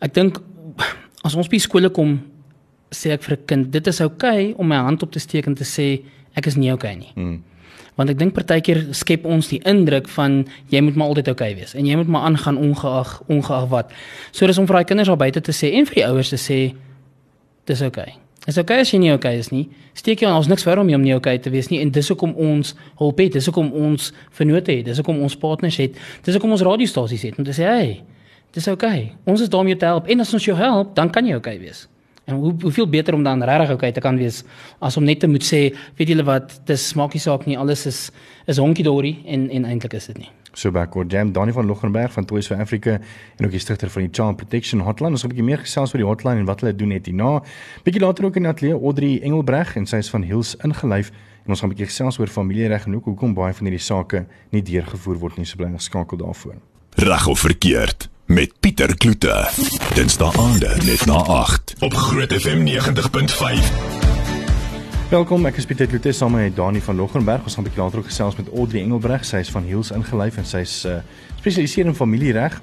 ek 0.02 0.14
dink 0.14 0.40
as 1.24 1.36
ons 1.36 1.50
by 1.50 1.60
skole 1.62 1.90
kom 1.90 2.20
sê 2.92 3.12
ek 3.16 3.24
vir 3.24 3.38
'n 3.38 3.46
kind 3.46 3.72
dit 3.72 3.88
is 3.88 4.02
oukei 4.02 4.52
okay 4.52 4.56
om 4.58 4.68
my 4.68 4.76
hand 4.76 5.04
op 5.04 5.12
te 5.12 5.20
steek 5.20 5.48
en 5.48 5.56
te 5.56 5.64
sê 5.64 6.02
ek 6.36 6.48
is 6.48 6.56
nie 6.56 6.72
oukei 6.72 6.96
okay 6.96 7.00
nie. 7.00 7.12
Hmm. 7.16 7.44
Want 7.96 8.10
ek 8.10 8.18
dink 8.18 8.34
partykeer 8.34 8.94
skep 8.94 9.26
ons 9.26 9.48
die 9.48 9.62
indruk 9.64 10.08
van 10.10 10.46
jy 10.70 10.82
moet 10.82 10.96
maar 10.96 11.08
altyd 11.08 11.28
oukei 11.28 11.52
okay 11.52 11.62
wees 11.62 11.76
en 11.76 11.86
jy 11.86 11.96
moet 11.96 12.08
maar 12.08 12.28
aangaan 12.28 12.58
ongeag 12.58 13.22
ongeag 13.28 13.70
wat. 13.70 13.92
So 14.32 14.48
dis 14.48 14.58
om 14.58 14.68
vir 14.68 14.76
daai 14.76 14.86
kinders 14.86 15.08
daar 15.08 15.18
buite 15.18 15.42
te 15.42 15.52
sê 15.52 15.74
en 15.74 15.86
vir 15.86 15.96
die 15.96 16.06
ouers 16.06 16.30
te 16.30 16.38
sê 16.38 16.76
dis 17.66 17.82
oukei. 17.82 18.04
Okay. 18.04 18.20
Is 18.46 18.60
okay 18.62 18.84
as 18.84 18.92
jy 18.94 19.00
nie 19.02 19.14
okay 19.14 19.40
is 19.40 19.50
nie. 19.50 19.64
Steek 19.98 20.22
jy 20.22 20.30
ons 20.30 20.48
niks 20.48 20.64
vir 20.68 20.78
om 20.78 20.90
jy 20.90 20.98
om 21.00 21.02
nie 21.02 21.16
okay 21.16 21.40
te 21.42 21.50
wees 21.50 21.72
nie 21.72 21.80
en 21.82 21.90
dis 21.90 22.10
hoekom 22.12 22.36
ons 22.38 22.76
hulp 23.00 23.22
het, 23.24 23.34
dis 23.34 23.48
hoekom 23.50 23.72
ons 23.74 24.12
vennote 24.38 24.70
het, 24.72 24.84
dis 24.86 25.00
hoekom 25.02 25.24
ons 25.26 25.38
partners 25.42 25.80
het, 25.82 25.98
dis 26.24 26.38
hoekom 26.38 26.54
ons 26.54 26.62
radiostasies 26.62 27.26
het 27.26 27.40
om 27.42 27.48
te 27.48 27.56
sê 27.58 27.66
hey, 27.66 27.96
dis 28.56 28.72
okay. 28.72 29.12
Ons 29.28 29.44
is 29.44 29.52
daar 29.52 29.66
om 29.66 29.68
jou 29.68 29.78
te 29.80 29.90
help 29.90 30.08
en 30.08 30.24
as 30.24 30.32
ons 30.34 30.48
jou 30.48 30.56
help, 30.58 30.96
dan 30.96 31.12
kan 31.12 31.28
jy 31.28 31.36
okay 31.36 31.58
wees. 31.60 31.86
En 32.26 32.40
hoe 32.42 32.56
hoeveel 32.62 32.88
beter 32.90 33.14
om 33.14 33.24
dan 33.24 33.44
regtig 33.44 33.76
okay 33.76 33.92
te 33.94 34.02
kan 34.02 34.18
wees 34.18 34.42
as 34.82 34.98
om 34.98 35.06
net 35.06 35.20
te 35.22 35.28
moet 35.30 35.46
sê, 35.46 35.68
weet 36.00 36.10
julle 36.10 36.26
wat, 36.26 36.56
dis 36.66 36.88
maak 36.98 37.14
nie 37.14 37.22
saak 37.22 37.46
nie, 37.46 37.58
alles 37.60 37.86
is 37.86 38.00
is 38.50 38.62
honkie 38.62 38.86
dorie 38.86 39.20
en 39.26 39.50
en 39.50 39.68
eintlik 39.70 39.94
is 40.00 40.10
dit 40.10 40.24
nie. 40.24 40.32
So 40.56 40.72
backcourt 40.72 41.12
jam 41.12 41.34
Donnie 41.36 41.54
van 41.54 41.68
Loggenberg 41.68 42.14
van 42.16 42.26
Toys 42.26 42.48
for 42.48 42.58
Africa 42.62 42.96
en 43.38 43.46
ook 43.46 43.52
die 43.52 43.60
stigter 43.60 43.92
van 43.92 44.06
die 44.08 44.12
Child 44.12 44.38
Protection 44.38 44.80
Hotline. 44.88 45.12
Ons 45.12 45.22
gaan 45.22 45.32
'n 45.32 45.36
bietjie 45.36 45.50
meer 45.52 45.60
gesels 45.66 45.94
oor 45.94 46.00
die 46.00 46.08
hotline 46.08 46.40
en 46.40 46.46
wat 46.46 46.62
hulle 46.62 46.76
doen 46.76 46.92
het 46.92 47.06
hierna. 47.06 47.44
Bietjie 47.84 48.02
later 48.02 48.26
ook 48.26 48.36
in 48.36 48.46
Atlee 48.46 48.72
Audrey 48.72 49.20
Engelbreg 49.22 49.76
en 49.76 49.86
sy 49.86 49.98
is 49.98 50.10
van 50.10 50.24
Hills 50.24 50.56
ingelyf 50.64 51.12
en 51.46 51.50
ons 51.50 51.60
gaan 51.60 51.70
'n 51.70 51.74
bietjie 51.76 51.92
gesels 51.92 52.20
oor 52.20 52.28
familiereg 52.28 52.86
en 52.86 52.94
hoe 52.94 53.02
hoekom 53.04 53.34
baie 53.34 53.54
van 53.54 53.68
hierdie 53.68 53.84
sake 53.84 54.26
nie 54.52 54.62
deurgevoer 54.62 55.20
word 55.20 55.38
nie. 55.38 55.46
So 55.46 55.58
bly 55.58 55.72
geskakel 55.76 56.18
daarvoor. 56.18 56.56
Reg 56.96 57.28
of 57.28 57.40
verkeerd 57.40 58.15
met 58.26 58.54
Pieter 58.60 58.98
Kloete. 58.98 59.50
Dinsdae 59.94 60.32
aande 60.38 60.70
net 60.86 61.06
na 61.06 61.14
8 61.14 61.74
op 61.80 61.94
Groot 61.94 62.34
FM 62.34 62.66
90.5. 62.66 63.68
Welkom, 65.10 65.46
ek 65.46 65.60
is 65.62 65.68
Pieter 65.70 65.88
Kloete 65.88 66.12
saam 66.12 66.34
met 66.34 66.56
Dani 66.56 66.82
van 66.82 66.96
Loggenberg. 66.96 67.44
Ons 67.44 67.54
gaan 67.54 67.64
'n 67.64 67.68
bietjie 67.68 67.84
later 67.84 68.00
ook 68.00 68.10
gesels 68.10 68.36
met 68.36 68.50
Audrey 68.50 68.82
Engelbreg. 68.82 69.26
Sy 69.26 69.38
is 69.38 69.50
van 69.50 69.64
Heels 69.64 69.92
ingelyf 69.92 70.38
en 70.38 70.46
sy's 70.46 70.86
uh, 70.86 70.98
spesialiseer 71.38 71.86
in 71.86 71.96
familiereg. 71.96 72.62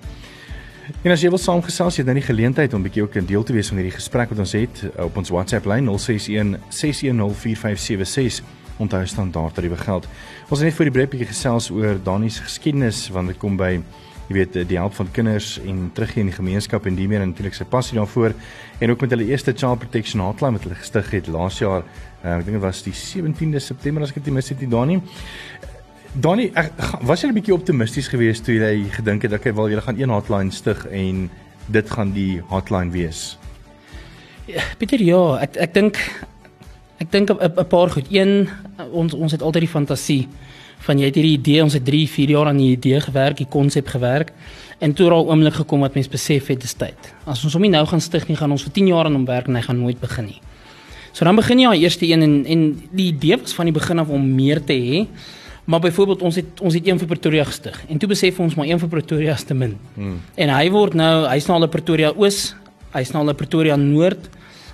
En 1.03 1.11
as 1.11 1.21
jy 1.21 1.29
wil 1.29 1.39
saamgesels, 1.39 1.97
jy 1.97 2.03
het 2.03 2.07
nou 2.07 2.19
die 2.19 2.35
geleentheid 2.35 2.75
om 2.75 2.83
bietjie 2.83 3.03
ook 3.03 3.17
'n 3.17 3.27
deel 3.27 3.43
te 3.43 3.53
wees 3.53 3.69
van 3.69 3.77
hierdie 3.77 3.95
gesprek 3.95 4.29
wat 4.29 4.39
ons 4.39 4.53
het 4.53 4.83
uh, 4.83 5.05
op 5.05 5.17
ons 5.17 5.29
WhatsApp 5.29 5.67
lyn 5.67 5.87
061 5.87 6.59
6104576. 6.69 8.45
Onthou 8.77 9.07
standaard 9.07 9.55
tariewe 9.55 9.77
geld. 9.77 10.09
Ons 10.49 10.59
het 10.59 10.69
net 10.69 10.75
vir 10.75 10.85
die 10.85 10.93
breek 10.93 11.11
bietjie 11.11 11.29
gesels 11.29 11.71
oor 11.71 12.03
Dani 12.03 12.31
se 12.31 12.43
geskiedenis 12.43 13.09
wanneer 13.09 13.33
dit 13.33 13.41
kom 13.41 13.57
by 13.57 13.81
jy 14.29 14.35
weet 14.35 14.69
die 14.69 14.79
help 14.79 14.95
van 14.95 15.11
kinders 15.11 15.59
en 15.67 15.91
teruggee 15.95 16.23
in 16.23 16.31
die 16.31 16.37
gemeenskap 16.37 16.87
en 16.87 16.97
die 16.97 17.09
meer 17.11 17.25
natuurlik 17.27 17.55
sy 17.55 17.65
passie 17.65 17.99
daarvoor. 17.99 18.35
En 18.81 18.91
ook 18.91 19.01
met 19.01 19.11
hulle 19.11 19.29
eerste 19.31 19.53
child 19.53 19.79
protection 19.79 20.23
hotline 20.25 20.59
wat 20.59 20.67
hulle 20.67 20.79
gestig 20.79 21.11
het 21.11 21.31
laas 21.33 21.59
jaar 21.59 21.83
uh, 21.83 22.39
ek 22.39 22.47
dink 22.47 22.59
dit 22.59 22.65
was 22.65 22.83
die 22.87 22.95
17de 22.95 23.63
September 23.63 24.03
as 24.03 24.15
ek 24.15 24.23
dit 24.23 24.35
mis 24.35 24.49
het 24.53 24.61
nie 24.63 24.71
Dani. 24.71 25.01
Dani 26.13 26.51
was 27.09 27.23
jy 27.23 27.29
'n 27.29 27.35
bietjie 27.35 27.55
optimisties 27.55 28.09
geweest 28.09 28.45
toe 28.45 28.55
jy 28.55 28.89
gedink 28.91 29.23
het 29.23 29.33
okay 29.33 29.55
wel 29.55 29.71
jy 29.71 29.81
gaan 29.81 29.99
een 29.99 30.11
hotline 30.11 30.53
stig 30.53 30.87
en 30.87 31.31
dit 31.67 31.91
gaan 31.91 32.13
die 32.13 32.41
hotline 32.51 32.91
wees? 32.91 33.39
Ja, 34.47 34.63
Pieter 34.79 35.01
ja 35.01 35.39
ek 35.41 35.57
ek 35.57 35.75
dink 35.75 35.97
ek 36.99 37.11
dink 37.11 37.31
'n 37.31 37.67
paar 37.67 37.91
goed. 37.91 38.07
Een 38.11 38.49
ons 38.93 39.15
ons 39.15 39.33
het 39.33 39.43
altyd 39.43 39.63
die 39.63 39.75
fantasie 39.75 40.29
van 40.83 40.99
jy 40.99 41.11
het 41.11 41.19
hierdie 41.19 41.37
idee, 41.39 41.63
ons 41.63 41.77
het 41.79 41.85
3, 41.87 42.07
4 42.11 42.35
jaar 42.35 42.51
aan 42.51 42.59
die 42.59 42.73
idee 42.75 43.01
gewerk, 43.01 43.39
die 43.39 43.49
konsep 43.51 43.91
gewerk 43.93 44.33
en 44.83 44.95
toe 44.99 45.09
raal 45.13 45.29
oomblik 45.31 45.55
gekom 45.61 45.85
wat 45.85 45.95
mense 45.95 46.11
besef 46.11 46.49
het 46.51 46.63
dis 46.65 46.75
tyd. 46.75 47.13
As 47.25 47.45
ons 47.47 47.55
hom 47.55 47.63
nie 47.63 47.71
nou 47.71 47.85
gaan 47.87 48.03
stig 48.03 48.27
nie, 48.27 48.37
gaan 48.39 48.51
ons 48.51 48.65
vir 48.67 48.75
10 48.81 48.89
jaar 48.91 49.07
aan 49.07 49.15
hom 49.15 49.27
werk 49.29 49.47
en 49.47 49.59
hy 49.59 49.63
gaan 49.63 49.79
nooit 49.79 50.01
begin 50.01 50.33
nie. 50.33 50.41
So 51.13 51.29
dan 51.29 51.37
begin 51.37 51.61
jy 51.61 51.69
aan 51.69 51.79
eerste 51.79 52.09
een 52.09 52.25
en 52.25 52.35
en 52.49 52.65
die 52.91 53.13
idee 53.13 53.39
was 53.39 53.55
van 53.55 53.69
die 53.69 53.77
begin 53.77 54.03
af 54.03 54.11
om 54.11 54.27
meer 54.35 54.63
te 54.65 54.75
hê. 54.75 55.07
Maar 55.65 55.81
byvoorbeeld 55.81 56.23
ons 56.23 56.37
het 56.41 56.61
ons 56.61 56.75
het 56.75 56.87
een 56.87 56.99
vir 56.99 57.07
Pretoria 57.07 57.45
gestig 57.47 57.79
en 57.89 57.99
toe 57.99 58.09
besef 58.11 58.41
ons 58.41 58.55
maar 58.59 58.67
een 58.67 58.81
vir 58.83 58.89
Pretoria 58.89 59.37
is 59.39 59.45
te 59.47 59.55
min. 59.55 59.77
Hmm. 59.95 60.19
En 60.35 60.51
hy 60.51 60.71
word 60.75 60.97
nou 60.99 61.29
hy's 61.29 61.47
nou 61.47 61.61
al 61.61 61.67
'n 61.67 61.71
Pretoria 61.71 62.11
Oos, 62.17 62.55
hy's 62.93 63.13
nou 63.13 63.23
al 63.23 63.31
'n 63.31 63.37
Pretoria 63.37 63.77
Noord. 63.77 64.31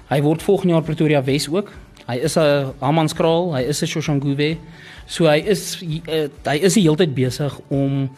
Hy 0.09 0.23
word 0.23 0.43
volgende 0.43 0.73
jaar 0.73 0.83
Pretoria 0.83 1.23
Wes 1.23 1.49
ook. 1.49 1.73
Hy 2.09 2.17
is 2.25 2.37
'n 2.37 2.73
Hammanskraal, 2.81 3.53
hy 3.55 3.63
is 3.69 3.83
'n 3.83 3.87
Shoshanguve. 3.87 4.57
So 5.07 5.25
hy 5.27 5.43
is 5.45 5.83
uh, 5.83 6.29
hy 6.45 6.57
is 6.57 6.75
die 6.75 6.83
hele 6.83 6.97
tyd 6.97 7.15
besig 7.15 7.61
om 7.69 8.09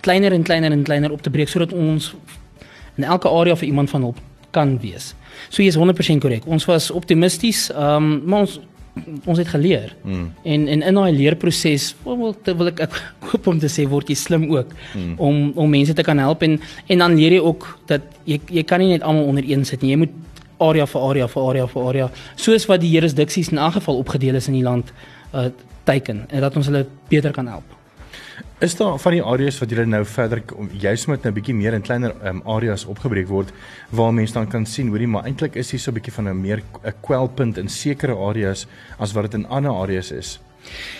kleiner 0.00 0.32
en 0.32 0.42
kleiner 0.42 0.72
en 0.72 0.84
kleiner 0.84 1.12
op 1.12 1.22
te 1.22 1.30
breek 1.30 1.48
sodat 1.48 1.72
ons 1.72 2.14
in 2.96 3.04
elke 3.04 3.28
area 3.28 3.56
vir 3.56 3.68
iemand 3.68 3.90
van 3.90 4.02
hulp 4.02 4.18
kan 4.50 4.78
wees. 4.80 5.14
So 5.48 5.62
jy 5.62 5.68
is 5.68 5.76
100% 5.78 6.20
korrek. 6.20 6.46
Ons 6.46 6.66
was 6.68 6.90
optimisties, 6.90 7.70
ehm 7.70 7.96
um, 7.96 8.22
maar 8.24 8.40
ons 8.46 8.60
ons 9.30 9.38
het 9.38 9.48
geleer. 9.48 9.94
Mm. 10.02 10.30
En 10.42 10.68
en 10.68 10.82
in 10.82 10.94
daai 10.94 11.12
leerproses 11.12 11.94
wil 12.04 12.34
wil 12.44 12.70
ek 12.70 12.80
ek 12.88 12.96
hoop 13.30 13.46
om 13.46 13.58
te 13.58 13.70
sê 13.70 13.86
word 13.88 14.08
jy 14.10 14.16
slim 14.18 14.48
ook 14.50 14.72
mm. 14.94 15.12
om 15.18 15.52
om 15.54 15.70
mense 15.70 15.94
te 15.94 16.02
kan 16.02 16.18
help 16.18 16.42
en 16.42 16.58
en 16.86 16.98
dan 16.98 17.14
leer 17.14 17.38
jy 17.38 17.42
ook 17.44 17.68
dat 17.86 18.02
jy 18.24 18.40
jy 18.50 18.64
kan 18.64 18.82
nie 18.82 18.96
net 18.96 19.02
almal 19.02 19.30
onder 19.30 19.44
een 19.46 19.64
sit 19.64 19.82
nie. 19.82 19.94
Jy 19.94 20.00
moet 20.04 20.16
area 20.58 20.86
vir 20.86 21.00
area 21.10 21.28
vir 21.28 21.48
area 21.48 21.66
vir 21.66 21.88
area 21.88 22.10
soos 22.36 22.66
wat 22.68 22.80
die 22.80 22.90
jurisdiksies 22.90 23.50
in 23.52 23.58
elk 23.58 23.72
geval 23.80 23.98
opgedeel 23.98 24.34
is 24.34 24.48
in 24.48 24.54
die 24.54 24.66
land 24.66 24.92
uh 25.32 25.50
teiken 25.88 26.26
en 26.28 26.40
dat 26.40 26.56
ons 26.56 26.66
hulle 26.68 26.86
beter 27.08 27.32
kan 27.32 27.46
help. 27.48 27.76
Is 28.60 28.74
daar 28.76 28.98
van 28.98 29.14
die 29.14 29.22
areas 29.22 29.58
wat 29.62 29.70
julle 29.70 29.86
nou 29.86 30.02
verder 30.04 30.42
juist 30.82 31.06
met 31.08 31.20
'n 31.20 31.28
nou 31.28 31.32
bietjie 31.34 31.54
meer 31.54 31.74
in 31.74 31.82
kleiner 31.82 32.12
um, 32.24 32.42
areas 32.44 32.84
opgebreek 32.84 33.28
word 33.28 33.52
waar 33.90 34.12
mense 34.12 34.34
dan 34.34 34.48
kan 34.48 34.66
sien 34.66 34.88
hoorie 34.88 35.06
maar 35.06 35.24
eintlik 35.24 35.56
is 35.56 35.70
hier 35.70 35.80
so 35.80 35.90
'n 35.90 35.94
bietjie 35.94 36.12
van 36.12 36.28
'n 36.28 36.40
meer 36.40 36.62
'n 36.84 36.92
kwelpunt 37.00 37.58
in 37.58 37.68
sekere 37.68 38.14
areas 38.14 38.66
as 38.98 39.12
wat 39.12 39.30
dit 39.30 39.34
in 39.34 39.46
ander 39.46 39.72
areas 39.72 40.10
is. 40.10 40.40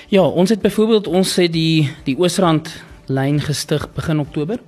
Ja, 0.09 0.23
ons 0.23 0.51
het 0.51 0.63
byvoorbeeld 0.63 1.07
ons 1.07 1.37
het 1.37 1.53
die 1.53 1.91
die 2.05 2.17
Oosrand 2.19 2.83
lyn 3.07 3.41
gestig 3.41 3.93
begin 3.95 4.21
Oktober 4.21 4.59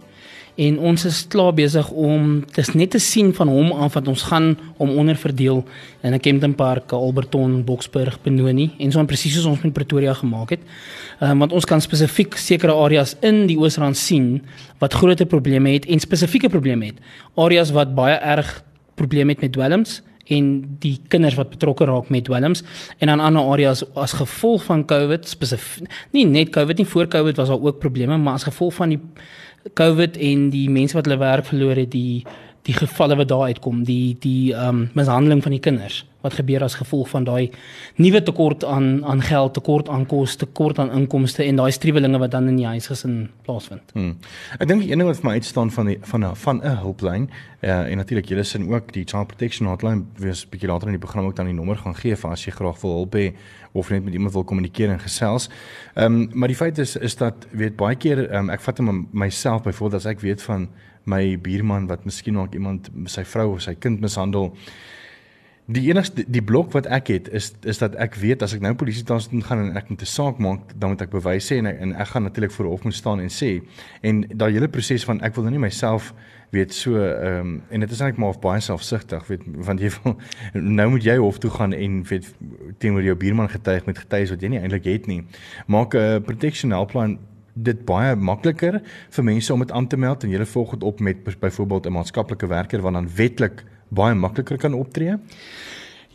en 0.61 0.76
ons 0.90 1.05
is 1.09 1.21
klaar 1.33 1.55
besig 1.57 1.87
om 1.97 2.40
dis 2.57 2.71
net 2.76 2.93
te 2.93 3.00
sien 3.00 3.31
van 3.37 3.49
hom 3.49 3.71
af 3.73 3.95
wat 3.97 4.09
ons 4.12 4.26
gaan 4.29 4.52
om 4.76 4.93
onderverdeel 5.02 5.62
in 6.05 6.14
'n 6.14 6.21
Kempton 6.21 6.55
Park, 6.55 6.93
Alberton, 6.93 7.64
Boksburg, 7.64 8.19
Benoni 8.23 8.71
en 8.79 8.93
so 8.93 9.05
presies 9.05 9.35
soos 9.35 9.47
ons 9.47 9.62
met 9.62 9.73
Pretoria 9.73 10.14
gemaak 10.14 10.50
het. 10.50 10.61
Ehm 11.21 11.31
um, 11.31 11.38
want 11.38 11.52
ons 11.52 11.64
kan 11.64 11.81
spesifiek 11.81 12.35
sekere 12.35 12.73
areas 12.73 13.17
in 13.23 13.47
die 13.47 13.57
Oosrand 13.59 13.97
sien 13.97 14.43
wat 14.79 14.95
groter 14.95 15.26
probleme 15.26 15.71
het 15.73 15.87
en 15.87 16.00
spesifieke 16.00 16.49
probleme 16.49 16.87
het. 16.87 16.97
Areas 17.37 17.71
wat 17.71 17.95
baie 17.95 18.17
erg 18.17 18.62
probleme 18.95 19.33
het 19.33 19.40
met 19.40 19.52
dwelms 19.52 20.02
en 20.31 20.76
die 20.83 20.95
kinders 21.09 21.35
wat 21.38 21.50
betrokke 21.50 21.87
raak 21.88 22.09
met 22.09 22.25
dwelms 22.25 22.62
en 22.99 23.11
dan 23.11 23.21
ander 23.21 23.43
areas 23.43 23.83
as 23.95 24.12
gevolg 24.19 24.64
van 24.64 24.85
COVID 24.85 25.29
spesifiek 25.29 25.88
nie 26.14 26.26
net 26.26 26.52
COVID 26.55 26.79
nie 26.79 26.87
voor 26.87 27.09
COVID 27.11 27.37
was 27.40 27.49
daar 27.49 27.61
ook 27.61 27.79
probleme 27.83 28.19
maar 28.19 28.38
as 28.38 28.47
gevolg 28.49 28.75
van 28.75 28.95
die 28.95 29.00
COVID 29.75 30.17
en 30.17 30.49
die 30.50 30.69
mense 30.71 30.97
wat 30.97 31.09
hulle 31.09 31.21
werk 31.21 31.49
verloor 31.50 31.76
het, 31.76 31.90
die 31.93 32.25
die 32.69 32.75
gevalle 32.76 33.17
wat 33.17 33.29
daar 33.29 33.49
uitkom, 33.49 33.85
die 33.85 34.17
die 34.21 34.52
ehm 34.55 34.69
um, 34.69 34.88
mishandeling 34.95 35.43
van 35.43 35.57
die 35.57 35.61
kinders 35.61 36.05
wat 36.21 36.35
gebeur 36.37 36.62
as 36.64 36.75
gevolg 36.76 37.09
van 37.09 37.25
daai 37.25 37.50
nuwe 37.97 38.23
tekort 38.23 38.64
aan 38.64 39.05
aan 39.05 39.23
geld, 39.25 39.55
tekort 39.57 39.88
aan 39.88 40.07
kos, 40.07 40.37
tekort 40.37 40.79
aan 40.79 40.93
inkomste 40.93 41.45
en 41.45 41.57
daai 41.57 41.71
struwelinge 41.73 42.19
wat 42.21 42.31
dan 42.31 42.49
in 42.49 42.59
die 42.61 42.67
huisgesin 42.67 43.31
plaasvind. 43.47 43.95
Hmm. 43.97 44.17
Ek 44.59 44.69
dink 44.69 44.85
die 44.85 44.90
een 44.93 45.00
ding 45.00 45.09
wat 45.09 45.23
vir 45.23 45.31
my 45.31 45.38
uitstaan 45.40 45.73
van 45.73 45.93
die 45.93 45.97
van 46.12 46.25
'n 46.25 46.35
van 46.37 46.61
'n 46.61 46.76
hulplyn 46.83 47.31
uh, 47.62 47.90
en 47.90 47.97
natuurlik 47.97 48.29
julle 48.29 48.45
sin 48.45 48.69
ook 48.69 48.93
die 48.93 49.05
child 49.05 49.26
protection 49.26 49.69
hotline 49.69 50.05
wees 50.17 50.45
bietjie 50.49 50.69
later 50.69 50.88
in 50.88 50.99
die 50.99 51.05
program 51.07 51.25
ook 51.26 51.37
dan 51.37 51.47
die 51.47 51.55
nommer 51.55 51.76
gaan 51.76 51.97
gee 51.97 52.17
vir 52.17 52.31
as 52.31 52.45
jy 52.45 52.52
graag 52.52 52.81
wil 52.83 52.90
hulp 52.90 53.14
hê 53.14 53.33
of 53.73 53.90
net 53.90 54.05
met 54.05 54.12
iemand 54.12 54.33
wil 54.33 54.45
kommunikeer 54.45 54.90
en 54.90 55.00
gesels. 55.00 55.49
Ehm 55.95 56.05
um, 56.05 56.31
maar 56.35 56.49
die 56.49 56.57
feit 56.57 56.79
is 56.79 56.97
is 56.97 57.17
dat 57.17 57.47
weet 57.50 57.76
baie 57.76 57.97
keer 57.97 58.35
um, 58.35 58.50
ek 58.50 58.61
vat 58.61 58.79
hom 58.79 59.09
myself 59.12 59.62
byvoorbeeld 59.62 60.05
as 60.05 60.07
ek 60.07 60.21
weet 60.21 60.43
van 60.43 60.69
my 61.04 61.37
buurman 61.40 61.87
wat 61.87 62.04
miskien 62.04 62.35
dalk 62.35 62.54
iemand 62.54 62.90
sy 63.07 63.25
vrou 63.25 63.54
of 63.54 63.62
sy 63.62 63.75
kind 63.75 64.00
mishandel. 64.00 64.54
Die 65.71 65.85
enigste 65.87 66.25
die 66.26 66.42
blok 66.42 66.73
wat 66.75 66.88
ek 66.90 67.12
het 67.12 67.28
is 67.30 67.52
is 67.62 67.78
dat 67.78 67.95
ek 67.95 68.16
weet 68.19 68.42
as 68.42 68.57
ek 68.57 68.62
nou 68.64 68.73
polisie 68.75 69.04
daar 69.07 69.23
moet 69.30 69.47
gaan 69.47 69.62
en 69.69 69.76
ek 69.76 69.88
moet 69.88 70.02
'n 70.02 70.07
saak 70.07 70.38
maak, 70.38 70.75
dan 70.75 70.90
moet 70.90 71.02
ek 71.02 71.11
bewys 71.11 71.47
sê 71.52 71.59
en 71.59 71.66
en 71.66 71.95
ek 71.95 72.09
gaan 72.09 72.23
natuurlik 72.23 72.52
voor 72.52 72.66
hof 72.66 72.85
moet 72.85 72.95
staan 72.95 73.21
en 73.21 73.30
sê 73.30 73.62
en 74.02 74.25
daai 74.35 74.52
hele 74.52 74.69
proses 74.69 75.04
van 75.04 75.21
ek 75.21 75.35
wil 75.35 75.45
nou 75.45 75.52
nie 75.52 75.66
myself 75.69 76.14
weet 76.50 76.75
so 76.75 76.99
ehm 76.99 77.40
um, 77.40 77.62
en 77.69 77.80
dit 77.80 77.90
is 77.90 78.00
eintlik 78.00 78.19
maar 78.19 78.28
of 78.28 78.40
baie 78.40 78.61
selfsugtig 78.61 79.26
weet 79.26 79.42
want 79.47 79.80
jy 79.80 79.90
wil 80.02 80.16
nou 80.52 80.88
moet 80.90 81.04
jy 81.04 81.16
hof 81.16 81.38
toe 81.38 81.50
gaan 81.50 81.73
en 81.73 82.02
weet 82.02 82.35
teenoor 82.78 83.02
jou 83.02 83.16
buurman 83.16 83.49
getuig 83.49 83.87
met 83.87 83.99
getuies 83.99 84.30
wat 84.30 84.42
jy 84.42 84.49
nie 84.49 84.59
eintlik 84.59 84.85
het 84.85 85.07
nie. 85.07 85.23
Maak 85.66 85.95
'n 85.95 86.23
protection 86.26 86.71
helpline 86.71 87.19
dit 87.54 87.85
baie 87.85 88.16
makliker 88.16 88.80
vir 89.11 89.25
mense 89.25 89.52
om 89.52 89.61
dit 89.61 89.73
aan 89.73 89.87
te 89.87 89.97
meld 89.97 90.25
en 90.25 90.30
jy 90.30 90.47
volg 90.47 90.71
dit 90.78 90.85
op 90.85 91.00
met 91.00 91.25
byvoorbeeld 91.40 91.87
'n 91.87 91.92
maatskaplike 91.92 92.47
werker 92.47 92.80
wat 92.80 92.92
dan 92.92 93.09
wetlik 93.16 93.64
baie 93.88 94.14
makliker 94.14 94.57
kan 94.57 94.75
optree? 94.75 95.16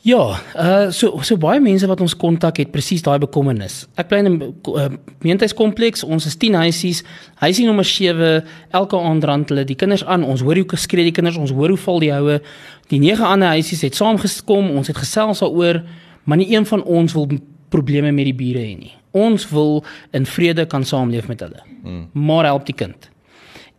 Ja, 0.06 0.38
uh 0.54 0.92
so 0.94 1.18
so 1.26 1.34
baie 1.42 1.58
mense 1.60 1.88
wat 1.90 2.02
ons 2.02 2.14
kontak 2.14 2.60
het 2.62 2.70
presies 2.70 3.02
daai 3.02 3.18
bekommernis. 3.24 3.88
Ek 3.98 4.12
bly 4.12 4.20
in 4.22 4.28
'n 4.28 4.54
uh, 4.70 4.90
gemeentekompleks, 5.22 6.04
ons 6.04 6.26
is 6.26 6.36
10 6.38 6.54
huisies, 6.54 7.04
huisie 7.42 7.66
nommer 7.66 7.86
7, 7.86 8.46
elke 8.70 8.98
aand 8.98 9.24
rand 9.24 9.50
hulle 9.50 9.64
die 9.66 9.76
kinders 9.76 10.06
aan. 10.06 10.24
Ons 10.24 10.42
hoor 10.42 10.56
hoe 10.56 10.78
skree 10.78 11.04
die 11.04 11.12
kinders, 11.12 11.38
ons 11.38 11.52
hoor 11.52 11.70
hoe 11.70 11.78
val 11.78 12.00
die 12.00 12.14
houe. 12.14 12.40
Die 12.88 13.00
nege 13.00 13.26
ander 13.26 13.48
huisies 13.48 13.82
het 13.82 13.96
saamgekom, 13.96 14.70
ons 14.78 14.88
het 14.88 14.98
gesels 14.98 15.40
daaroor, 15.40 15.82
maar 16.24 16.38
nie 16.38 16.54
een 16.54 16.66
van 16.66 16.84
ons 16.84 17.14
wil 17.14 17.28
probleme 17.70 18.12
met 18.12 18.26
die 18.26 18.38
bure 18.38 18.62
hê 18.62 18.78
nie. 18.78 18.94
Ons 19.16 19.50
wil 19.50 19.84
in 20.12 20.26
vrede 20.28 20.66
kan 20.68 20.84
saamleef 20.84 21.28
met 21.32 21.40
hulle. 21.40 21.62
Hmm. 21.84 22.10
Maar 22.14 22.50
help 22.52 22.66
die 22.68 22.76
kind. 22.76 23.10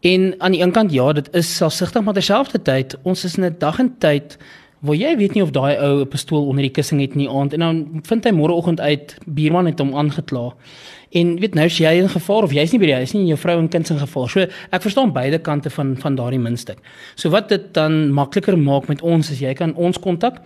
En 0.01 0.35
aan 0.39 0.53
die 0.53 0.63
een 0.63 0.73
kant 0.73 0.93
ja, 0.93 1.13
dit 1.13 1.29
is 1.35 1.57
selfsugtig, 1.57 2.03
maar 2.03 2.15
terselfdertyd, 2.15 2.97
ons 3.03 3.25
is 3.25 3.37
in 3.37 3.45
'n 3.45 3.57
dag 3.59 3.79
en 3.79 3.95
tyd 3.99 4.39
waar 4.79 4.97
jy 4.97 5.17
weet 5.17 5.35
nie 5.35 5.43
of 5.43 5.51
daai 5.51 5.77
ou 5.77 6.01
'n 6.01 6.09
pistool 6.09 6.47
onder 6.47 6.63
die 6.63 6.71
kussing 6.71 7.01
het 7.01 7.15
nie 7.15 7.29
aand 7.29 7.53
en 7.53 7.61
dan 7.61 8.01
vind 8.03 8.25
hy 8.25 8.31
môreoggend 8.31 8.81
uit 8.81 9.17
buurman 9.27 9.67
het 9.67 9.79
hom 9.79 9.95
aangekla. 9.97 10.55
En 11.17 11.33
weet 11.41 11.55
nou 11.57 11.65
as 11.65 11.79
jy 11.81 11.93
in 12.01 12.11
gevaar 12.13 12.45
of 12.45 12.53
jy's 12.53 12.73
nie 12.75 12.81
by 12.83 12.89
die 12.91 12.97
huis 13.01 13.15
nie 13.15 13.23
en 13.23 13.31
jou 13.31 13.39
vrou 13.41 13.57
en 13.61 13.69
kind 13.73 13.89
se 13.89 13.97
gevaar. 13.97 14.31
So 14.33 14.45
ek 14.77 14.85
verstaan 14.85 15.15
beide 15.17 15.41
kante 15.41 15.73
van 15.73 15.95
van 16.03 16.19
daardie 16.19 16.41
muntstuk. 16.43 16.83
So 17.15 17.33
wat 17.33 17.49
dit 17.53 17.71
dan 17.77 18.11
makliker 18.17 18.59
maak 18.61 18.91
met 18.93 19.01
ons 19.03 19.31
is 19.33 19.41
jy 19.41 19.55
kan 19.57 19.73
ons 19.75 20.01
kontak. 20.03 20.43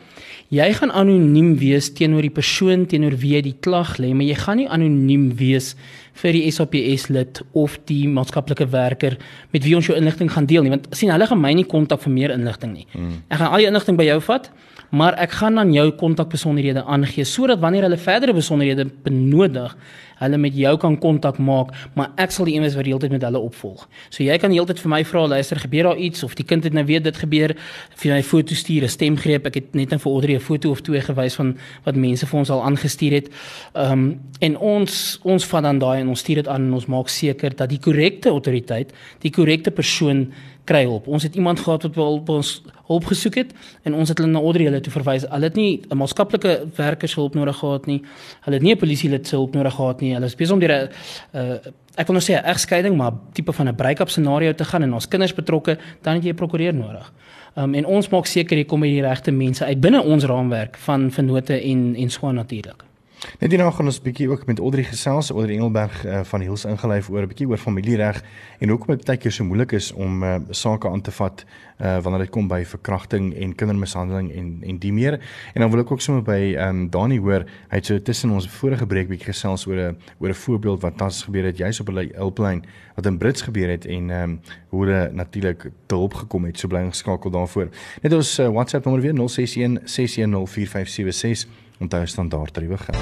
Jy 0.51 0.67
gaan 0.79 0.91
anoniem 0.91 1.57
wees 1.59 1.91
teenoor 1.95 2.27
die 2.27 2.35
persoon 2.35 2.87
teenoor 2.91 3.15
wie 3.23 3.37
jy 3.37 3.43
die 3.47 3.57
klag 3.63 3.97
lê, 4.03 4.13
maar 4.15 4.27
jy 4.27 4.39
gaan 4.39 4.59
nie 4.59 4.69
anoniem 4.71 5.29
wees 5.39 5.75
vir 6.21 6.35
die 6.37 6.51
SAPS 6.51 7.09
lid 7.15 7.43
of 7.57 7.77
die 7.91 8.07
maatskaplike 8.11 8.67
werker 8.71 9.17
met 9.55 9.65
wie 9.65 9.77
ons 9.79 9.87
jou 9.87 9.97
inligting 9.97 10.31
gaan 10.33 10.49
deel 10.51 10.67
nie 10.67 10.73
want 10.75 10.89
sien 10.97 11.13
hulle 11.15 11.29
gaan 11.31 11.41
my 11.41 11.53
nie 11.57 11.67
kontak 11.69 12.03
vir 12.05 12.15
meer 12.15 12.35
inligting 12.35 12.75
nie. 12.75 12.87
Hmm. 12.93 13.23
Ek 13.29 13.41
gaan 13.41 13.55
al 13.55 13.63
die 13.63 13.71
inligting 13.71 13.99
by 13.99 14.09
jou 14.11 14.19
vat, 14.27 14.51
maar 14.91 15.15
ek 15.23 15.31
gaan 15.39 15.55
dan 15.55 15.73
jou 15.73 15.91
kontakbesonderhede 16.01 16.85
aangee 16.85 17.25
sodat 17.25 17.61
wanneer 17.63 17.87
hulle 17.87 17.99
verdere 18.01 18.35
besonderhede 18.35 18.89
benodig, 19.05 19.77
hulle 20.21 20.39
met 20.39 20.57
jou 20.57 20.73
kan 20.81 20.99
kontak 21.01 21.39
maak, 21.41 21.73
maar 21.97 22.11
ek 22.21 22.35
sal 22.35 22.49
die 22.49 22.57
een 22.57 22.65
wees 22.67 22.77
wat 22.77 22.85
die 22.85 22.93
hele 22.93 23.01
tyd 23.01 23.15
met 23.15 23.25
hulle 23.25 23.41
opvolg. 23.41 23.87
So 24.13 24.25
jy 24.25 24.37
kan 24.41 24.53
die 24.53 24.59
hele 24.59 24.69
tyd 24.69 24.83
vir 24.83 24.93
my 24.93 25.01
vra, 25.09 25.25
luister, 25.33 25.61
gebeur 25.63 25.91
daar 25.91 26.03
iets 26.09 26.25
of 26.27 26.35
die 26.37 26.45
kind 26.45 26.67
het 26.69 26.77
nou 26.77 26.85
weet 26.89 27.07
dit 27.07 27.21
gebeur, 27.23 27.55
vir 28.03 28.15
my 28.15 28.23
foto 28.27 28.55
stuur, 28.55 28.85
'n 28.85 28.89
stemgreep. 28.89 29.47
Ek 29.47 29.55
het 29.55 29.75
net 29.75 29.91
net 29.91 30.01
vir 30.01 30.13
Audrey 30.13 30.37
'n 30.37 30.41
foto 30.41 30.71
of 30.71 30.83
twee 30.83 31.01
gewys 31.01 31.35
van 31.35 31.57
wat 31.85 31.97
mense 31.97 32.27
vir 32.27 32.39
ons 32.39 32.51
al 32.51 32.63
aangestuur 32.63 33.13
het. 33.13 33.29
Ehm 33.75 33.93
um, 33.93 34.21
en 34.41 34.57
ons 34.57 35.19
ons 35.23 35.45
vat 35.45 35.63
dan 35.63 35.79
daai 35.79 36.01
en 36.01 36.09
ons 36.09 36.21
stuur 36.21 36.37
dit 36.37 36.49
aan 36.49 36.63
en 36.63 36.73
ons 36.73 36.87
maak 36.87 37.09
seker 37.09 37.57
dat 37.57 37.69
die 37.69 37.79
korrekte 37.79 38.29
autoriteit, 38.29 38.93
die 39.21 39.31
korrekte 39.31 39.71
persoon 39.71 40.33
kry 40.65 40.85
hulp. 40.85 41.07
Ons 41.07 41.23
het 41.23 41.35
iemand 41.35 41.61
gehad 41.61 41.83
wat 41.83 41.95
wel 41.95 42.23
ons 42.27 42.63
hulp 42.87 43.05
gesoek 43.05 43.35
het 43.35 43.53
en 43.83 43.95
ons 43.95 44.09
het 44.09 44.19
hulle 44.19 44.31
na 44.31 44.41
Audrey 44.41 44.67
hulle 44.67 44.81
toe 44.81 44.93
verwys. 44.93 45.27
Hulle 45.31 45.45
het 45.45 45.57
nie 45.57 45.83
'n 45.91 45.97
maatskaplike 45.97 46.67
werker 46.77 47.09
se 47.09 47.21
hulp 47.21 47.35
nodig 47.35 47.57
gehad 47.57 47.87
nie. 47.87 48.03
Hulle 48.41 48.57
het 48.57 48.63
nie 48.63 48.75
'n 48.75 48.79
polisielid 48.79 49.27
se 49.27 49.37
hulp 49.37 49.55
nodig 49.55 49.75
gehad 49.75 50.01
nie. 50.01 50.15
Hulle 50.15 50.27
is 50.27 50.35
besig 50.35 50.55
om 50.55 50.61
'n 50.61 50.89
uh, 51.35 51.59
ek 51.97 52.07
wil 52.07 52.17
nou 52.17 52.25
sê 52.25 52.35
'n 52.35 52.45
egskeiding, 52.45 52.97
maar 52.97 53.13
tipe 53.33 53.53
van 53.53 53.69
'n 53.69 53.75
break-up 53.75 54.09
scenario 54.09 54.53
te 54.55 54.65
gaan 54.65 54.83
en 54.83 54.95
ons 54.95 55.09
kinders 55.09 55.35
betrokke, 55.35 55.79
dan 56.03 56.15
het 56.15 56.25
jy 56.25 56.31
'n 56.31 56.35
prokureur 56.35 56.75
nodig. 56.75 57.13
Um, 57.57 57.75
en 57.75 57.87
ons 57.87 58.09
maak 58.09 58.27
seker 58.27 58.57
jy 58.57 58.65
kom 58.65 58.81
by 58.81 58.87
die 58.87 59.03
regte 59.03 59.31
mense 59.31 59.65
uit 59.65 59.81
binne 59.81 60.03
ons 60.03 60.25
raamwerk 60.25 60.77
van 60.77 61.11
vennote 61.11 61.61
en 61.61 61.95
en 61.97 62.11
so 62.11 62.31
natuurlik. 62.31 62.90
Net 63.21 63.53
hierna 63.53 63.67
gaan 63.77 63.91
ons 63.91 63.99
bietjie 64.01 64.31
ook 64.31 64.47
met 64.49 64.61
Audrey 64.65 64.87
gesels 64.89 65.29
oor 65.35 65.51
Engelberg 65.53 65.97
uh, 66.07 66.21
van 66.25 66.41
Hiels 66.41 66.63
ingelyf 66.65 67.11
oor 67.13 67.27
'n 67.27 67.29
bietjie 67.29 67.49
oor 67.51 67.61
familiereg 67.61 68.23
en 68.61 68.73
hoekom 68.73 68.97
dit 68.97 69.05
baie 69.05 69.21
keer 69.21 69.33
so 69.33 69.45
moeilik 69.45 69.75
is 69.77 69.91
om 69.93 70.23
uh, 70.25 70.39
sake 70.57 70.89
aan 70.89 71.03
te 71.05 71.13
vat 71.13 71.45
uh, 71.45 72.01
wanneer 72.01 72.25
dit 72.25 72.33
kom 72.33 72.49
by 72.49 72.63
verkrachting 72.65 73.35
en 73.37 73.53
kindermishandeling 73.55 74.33
en 74.33 74.49
en 74.65 74.79
die 74.79 74.93
meer. 74.93 75.21
En 75.55 75.61
dan 75.61 75.71
wil 75.71 75.85
ek 75.85 75.93
ook 75.93 76.01
sommer 76.01 76.25
by 76.25 76.57
ehm 76.57 76.69
um, 76.69 76.91
Dani 76.91 77.19
hoor, 77.19 77.45
hy 77.69 77.77
het 77.77 77.87
so 77.87 78.01
tussen 78.01 78.31
ons 78.31 78.49
vorige 78.49 78.87
breek 78.87 79.09
bietjie 79.09 79.33
gesels 79.35 79.67
oor 79.67 79.77
'n 79.77 79.97
oor 80.19 80.31
'n 80.31 80.41
voorbeeld 80.47 80.81
wat 80.81 80.97
tans 80.97 81.23
gebeur 81.23 81.45
het 81.45 81.57
juis 81.59 81.81
op 81.81 81.91
'n 81.91 82.13
hulplyn 82.17 82.65
wat 82.97 83.07
in 83.07 83.19
Brits 83.19 83.43
gebeur 83.43 83.69
het 83.69 83.85
en 83.85 84.11
ehm 84.11 84.23
um, 84.23 84.41
hoe 84.71 84.85
hulle 84.85 85.11
natuurlik 85.13 85.71
te 85.87 85.95
hulp 85.95 86.15
gekom 86.15 86.45
het. 86.45 86.59
So 86.59 86.69
bly 86.69 86.89
geskakel 86.89 87.31
daarvoor. 87.31 87.69
Net 88.03 88.13
ons 88.13 88.39
uh, 88.39 88.49
WhatsApp 88.49 88.85
nommer 88.85 89.03
weer 89.03 89.13
061 89.13 89.81
610 89.85 90.47
4576 90.47 91.60
onthou 91.81 92.07
standaard 92.07 92.53
tariewe 92.53 92.79
geld. 92.79 92.99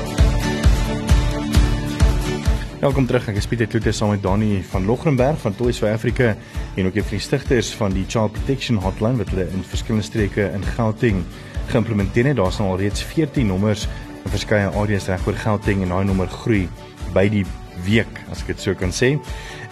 Welkom 2.78 3.06
terug. 3.06 3.24
Ek 3.26 3.40
is 3.40 3.46
Pieter 3.50 3.66
Kloete 3.66 3.90
saam 3.92 4.12
met 4.14 4.22
Dani 4.22 4.60
van 4.70 4.84
Logrenberg 4.86 5.40
van 5.42 5.54
Toys 5.58 5.80
for 5.82 5.90
Africa 5.90 6.36
en 6.78 6.86
ook 6.86 6.94
een 6.94 7.06
van 7.08 7.16
die 7.16 7.24
stigters 7.24 7.72
van 7.74 7.90
die 7.96 8.04
Child 8.06 8.36
Protection 8.36 8.78
Hotline 8.78 9.18
wat 9.18 9.32
hulle 9.34 9.48
in 9.50 9.64
verskillende 9.66 10.06
streke 10.06 10.46
in 10.54 10.62
Gauteng 10.76 11.24
geïmplementeer 11.72 12.30
het. 12.30 12.38
Daar's 12.38 12.60
nou 12.62 12.70
al 12.70 12.78
reeds 12.84 13.02
14 13.02 13.50
nommers 13.50 13.88
in 14.22 14.30
verskeie 14.30 14.70
areas 14.70 15.10
reg 15.10 15.26
oor 15.26 15.42
Gauteng 15.42 15.82
en 15.82 15.96
daai 15.96 16.04
nommer 16.06 16.30
groei 16.30 16.68
by 17.16 17.26
die 17.32 17.42
week 17.86 18.22
as 18.30 18.44
ek 18.44 18.54
dit 18.54 18.62
sou 18.62 18.76
kan 18.78 18.94
sê. 18.94 19.16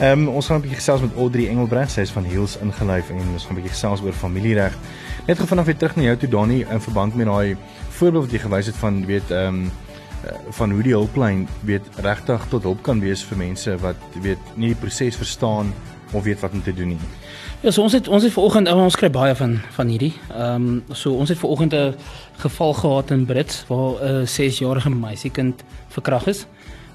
Ehm 0.01 0.27
um, 0.27 0.29
ons 0.39 0.51
gaan 0.51 0.59
'n 0.59 0.67
bietjie 0.67 0.83
gesels 0.83 1.07
met 1.07 1.15
Audrey 1.15 1.47
Engelbreg, 1.49 1.91
sy 1.91 2.03
is 2.03 2.11
van 2.11 2.25
Heels 2.25 2.59
ingelyf 2.59 3.11
en 3.11 3.23
ons 3.23 3.47
gaan 3.47 3.55
'n 3.55 3.61
bietjie 3.63 3.75
gesels 3.75 4.03
oor 4.03 4.13
familiereg. 4.13 4.75
Net 5.27 5.39
gou 5.39 5.47
vanaand 5.47 5.67
weer 5.67 5.77
terug 5.77 5.97
na 5.97 6.03
jou 6.03 6.17
toe 6.17 6.29
Dani 6.29 6.61
in 6.71 6.81
verband 6.81 7.15
met 7.15 7.27
daai 7.27 7.57
voorbeeld 7.97 8.25
wat 8.25 8.33
jy 8.33 8.39
gewys 8.39 8.67
het 8.67 8.81
van 8.83 9.05
weet 9.07 9.31
ehm 9.31 9.67
um, 9.67 9.71
van 10.59 10.73
hoe 10.75 10.83
die 10.83 10.93
hulplyn 10.93 11.45
weet 11.69 11.87
regtig 12.03 12.47
tot 12.51 12.65
hulp 12.67 12.81
kan 12.83 13.01
wees 13.01 13.23
vir 13.25 13.39
mense 13.39 13.77
wat 13.79 14.17
weet 14.25 14.57
nie 14.57 14.73
die 14.73 14.81
proses 14.81 15.17
verstaan 15.17 15.71
of 16.13 16.25
weet 16.25 16.41
wat 16.41 16.53
om 16.53 16.63
te 16.63 16.75
doen 16.75 16.89
nie. 16.95 16.99
Ja, 17.61 17.71
so 17.71 17.83
ons 17.83 17.93
het 17.93 18.09
ons 18.09 18.23
het 18.23 18.33
vanoggend 18.33 18.71
ons 18.73 18.97
kry 18.99 19.11
baie 19.11 19.35
van 19.35 19.59
van 19.77 19.89
hierdie. 19.93 20.13
Ehm 20.31 20.67
um, 20.69 20.83
so 20.93 21.15
ons 21.15 21.29
het 21.29 21.39
vanoggend 21.39 21.75
'n 21.75 21.95
geval 22.37 22.75
gehad 22.75 23.11
in 23.11 23.27
Brits 23.27 23.65
waar 23.69 24.03
'n 24.03 24.27
6-jarige 24.27 24.91
meisiekind 24.91 25.65
verkragt 25.89 26.27
is. 26.27 26.47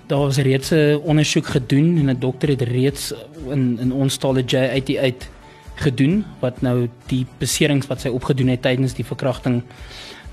Daar 0.08 0.20
was 0.20 0.38
reeds 0.38 0.72
'n 0.72 1.00
ondersoek 1.04 1.46
gedoen 1.46 1.98
en 1.98 2.10
'n 2.10 2.20
dokter 2.20 2.50
het 2.50 2.62
reeds 2.62 3.14
in 3.50 3.80
in 3.80 3.92
ons 3.94 4.18
talle 4.18 4.44
J88 4.44 5.30
gedoen 5.76 6.26
wat 6.40 6.62
nou 6.62 6.90
die 7.08 7.26
beserings 7.38 7.88
wat 7.88 8.02
sy 8.02 8.08
opgedoen 8.08 8.48
het 8.48 8.62
tydens 8.62 8.94
die 8.94 9.06
verkrachting 9.06 9.64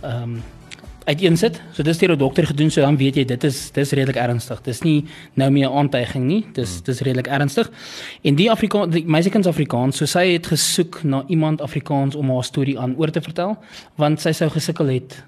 ehm 0.00 0.22
um, 0.22 0.42
uiteensit. 1.08 1.60
So 1.72 1.82
dis 1.82 1.98
deur 1.98 2.12
'n 2.12 2.18
dokter 2.18 2.46
gedoen, 2.46 2.70
so 2.70 2.80
dan 2.80 2.96
weet 2.96 3.16
jy 3.16 3.24
dit 3.24 3.44
is 3.44 3.70
dis 3.72 3.92
redelik 3.92 4.16
ernstig. 4.16 4.62
Dis 4.62 4.82
nie 4.82 5.04
nou 5.34 5.50
meer 5.50 5.68
'n 5.68 5.76
aantuiging 5.76 6.24
nie. 6.24 6.44
Dis 6.52 6.74
hmm. 6.74 6.84
dis 6.84 7.00
redelik 7.00 7.26
ernstig. 7.26 7.70
En 8.22 8.34
die 8.34 8.50
Afrikaans, 8.50 8.92
die 8.92 9.04
meisiekind's 9.06 9.48
Afrikaans, 9.48 9.96
so 9.96 10.06
sy 10.06 10.32
het 10.32 10.46
gesoek 10.46 11.02
na 11.04 11.24
iemand 11.28 11.60
Afrikaans 11.60 12.14
om 12.14 12.30
haar 12.30 12.44
storie 12.44 12.78
aan 12.78 12.94
oor 12.96 13.10
te 13.10 13.20
vertel, 13.20 13.56
want 13.96 14.20
sy 14.20 14.32
sou 14.32 14.50
gesukkel 14.50 14.86
het 14.86 15.24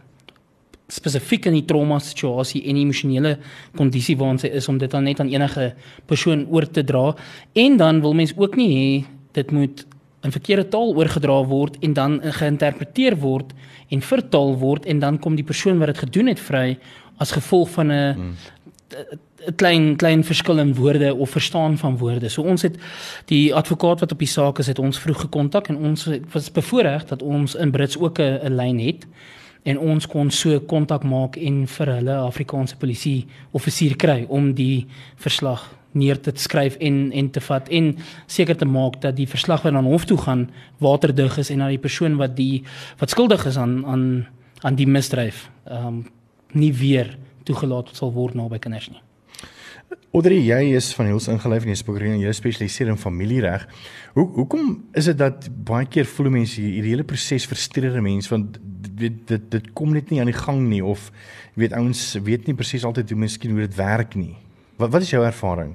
spesifiek 0.89 1.47
in 1.47 1.53
die 1.53 1.65
trauma 1.65 1.99
situasie 1.99 2.65
en 2.67 2.75
die 2.75 2.83
emosionele 2.83 3.39
kondisie 3.77 4.17
waarin 4.17 4.39
sy 4.39 4.47
is 4.47 4.69
om 4.69 4.79
dit 4.79 4.91
dan 4.91 5.05
net 5.05 5.21
aan 5.21 5.31
enige 5.31 5.75
persoon 6.07 6.47
oor 6.51 6.67
te 6.67 6.85
dra. 6.85 7.15
En 7.55 7.77
dan 7.77 8.01
wil 8.01 8.15
mens 8.15 8.35
ook 8.37 8.57
nie 8.57 8.71
hê 8.75 9.07
dit 9.33 9.51
moet 9.51 9.87
in 10.23 10.33
verkeerde 10.33 10.69
taal 10.69 10.95
oorgedra 10.95 11.45
word 11.45 11.77
en 11.81 11.93
dan 11.93 12.21
geïnterpreteer 12.23 13.17
word 13.17 13.53
en 13.89 14.03
vertaal 14.03 14.57
word 14.59 14.87
en 14.87 14.99
dan 14.99 15.19
kom 15.19 15.35
die 15.35 15.45
persoon 15.45 15.79
wat 15.79 15.87
dit 15.87 15.99
gedoen 15.99 16.27
het 16.27 16.41
vry 16.41 16.79
as 17.17 17.33
gevolg 17.33 17.71
van 17.71 17.93
'n 17.93 18.15
hmm. 18.15 18.35
'n 19.47 19.55
klein 19.55 19.97
klein 19.97 20.25
verskil 20.25 20.59
in 20.59 20.75
woorde 20.75 21.15
of 21.15 21.31
verstaan 21.31 21.79
van 21.79 21.97
woorde. 21.99 22.29
So 22.29 22.43
ons 22.43 22.63
het 22.63 22.77
die 23.25 23.55
advokaat 23.55 24.01
wat 24.01 24.13
op 24.13 24.19
die 24.19 24.29
saak 24.29 24.59
is, 24.59 24.67
het 24.67 24.79
ons 24.79 24.99
vroeg 24.99 25.21
gekontak 25.21 25.69
en 25.69 25.77
ons 25.77 26.09
was 26.33 26.53
bevoorreg 26.53 27.05
dat 27.05 27.23
ons 27.23 27.55
in 27.55 27.71
Brits 27.71 27.99
ook 27.99 28.19
'n 28.19 28.55
lyn 28.55 28.79
het 28.79 29.07
en 29.63 29.79
ons 29.79 30.07
kon 30.07 30.31
so 30.31 30.61
kontak 30.61 31.03
maak 31.03 31.37
en 31.37 31.67
vir 31.67 31.87
hulle 31.87 32.15
Afrikaanse 32.17 32.77
polisie 32.77 33.27
offisier 33.51 33.97
kry 33.97 34.25
om 34.29 34.55
die 34.55 34.87
verslag 35.17 35.80
neer 35.93 36.21
te 36.21 36.33
skryf 36.35 36.77
en 36.81 37.13
en 37.13 37.31
te 37.31 37.41
vat 37.41 37.69
en 37.69 37.97
seker 38.27 38.57
te 38.57 38.69
maak 38.69 39.01
dat 39.01 39.17
die 39.17 39.29
verslag 39.29 39.63
wat 39.63 39.75
aan 39.75 39.91
hof 39.91 40.05
toe 40.05 40.19
gaan 40.19 40.51
waterdig 40.79 41.39
is 41.39 41.51
en 41.51 41.59
dat 41.59 41.75
die 41.75 41.83
persoon 41.83 42.17
wat 42.17 42.37
die 42.37 42.63
wat 42.99 43.11
skuldig 43.11 43.47
is 43.47 43.59
aan 43.59 43.85
aan 43.87 44.27
aan 44.61 44.75
die 44.75 44.87
misdryf 44.87 45.49
ehm 45.65 45.87
um, 45.87 46.07
nie 46.53 46.73
weer 46.75 47.17
toegelaat 47.45 47.95
sal 47.95 48.13
word 48.13 48.35
naby 48.35 48.59
kinders 48.59 48.91
nie. 48.91 49.01
Audrey, 50.11 50.41
jy 50.43 50.75
is 50.75 50.89
van 50.99 51.07
Hills 51.07 51.29
ingelyf 51.31 51.63
en 51.63 51.71
jy 51.71 51.77
spesialiseer 51.79 52.17
in 52.17 52.25
jy 52.25 52.33
spesialiseer 52.35 52.89
in 52.91 52.99
familiereg. 52.99 53.67
Hoe 54.17 54.25
hoekom 54.35 54.73
is 54.99 55.07
dit 55.07 55.19
dat 55.19 55.47
baie 55.67 55.87
keer 55.87 56.09
voel 56.11 56.33
mense 56.35 56.59
hierdie 56.59 56.97
hele 56.97 57.07
proses 57.07 57.47
frustreer 57.47 58.01
mense 58.03 58.31
want 58.33 58.59
dit 59.01 59.21
dit 59.31 59.47
dit 59.55 59.69
kom 59.79 59.95
net 59.95 60.11
nie 60.11 60.19
aan 60.23 60.31
die 60.33 60.37
gang 60.37 60.65
nie 60.67 60.83
of 60.83 61.13
jy 61.55 61.63
weet 61.65 61.77
ouens 61.79 62.03
weet 62.27 62.51
nie 62.51 62.57
presies 62.59 62.87
altyd 62.89 63.15
hoe 63.15 63.21
miskien 63.23 63.55
hoe 63.55 63.63
dit 63.69 63.79
werk 63.79 64.19
nie. 64.19 64.35
Wat 64.81 64.91
wat 64.91 65.03
is 65.03 65.11
jou 65.11 65.25
ervaring? 65.25 65.75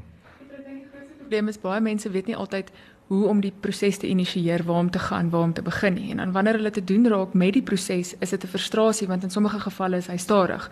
Probleem 1.18 1.48
is 1.48 1.60
baie 1.62 1.82
mense 1.82 2.10
weet 2.10 2.26
nie 2.26 2.36
altyd 2.36 2.72
hoe 3.08 3.28
om 3.30 3.42
die 3.42 3.54
proses 3.62 4.00
te 4.02 4.08
initieer, 4.10 4.64
waar 4.66 4.82
om 4.82 4.90
te 4.90 5.00
gaan, 5.00 5.30
waar 5.30 5.46
om 5.46 5.54
te 5.54 5.62
begin 5.62 5.94
nie. 5.94 6.10
En 6.12 6.18
dan 6.18 6.32
wanneer 6.32 6.58
hulle 6.58 6.72
te 6.74 6.84
doen 6.84 7.06
raak 7.08 7.34
met 7.34 7.54
die 7.54 7.62
proses, 7.62 8.16
is 8.20 8.30
dit 8.30 8.44
'n 8.44 8.48
frustrasie 8.48 9.08
want 9.08 9.24
in 9.24 9.30
sommige 9.30 9.60
gevalle 9.60 9.98
is 9.98 10.08
hy 10.08 10.18
stadig. 10.18 10.70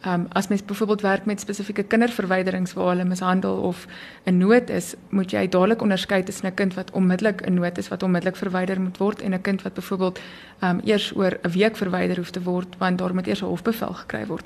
Ehm 0.00 0.20
um, 0.20 0.26
as 0.32 0.48
mens 0.48 0.64
byvoorbeeld 0.64 1.00
werk 1.00 1.24
met 1.24 1.40
spesifieke 1.40 1.82
kinderverwyderings 1.82 2.72
waar 2.72 2.88
hulle 2.88 3.04
mishandel 3.04 3.56
of 3.56 3.86
'n 4.24 4.36
nood 4.36 4.70
is, 4.70 4.94
moet 5.08 5.30
jy 5.30 5.48
dadelik 5.48 5.82
onderskei 5.82 6.22
tussen 6.22 6.46
'n 6.46 6.54
kind 6.54 6.74
wat 6.74 6.90
onmiddellik 6.90 7.46
'n 7.46 7.54
nood 7.54 7.78
is 7.78 7.88
wat 7.88 8.02
onmiddellik 8.02 8.36
verwyder 8.36 8.80
moet 8.80 8.96
word 8.96 9.22
en 9.22 9.34
'n 9.34 9.40
kind 9.40 9.62
wat 9.62 9.74
byvoorbeeld 9.74 10.20
ehm 10.60 10.70
um, 10.70 10.80
eers 10.84 11.16
oor 11.16 11.38
'n 11.42 11.50
week 11.50 11.76
verwyder 11.76 12.16
hoef 12.16 12.30
te 12.30 12.42
word 12.42 12.76
want 12.78 12.98
daar 12.98 13.14
moet 13.14 13.26
eers 13.26 13.42
'n 13.42 13.44
hofbevel 13.44 13.92
gekry 13.92 14.26
word. 14.26 14.44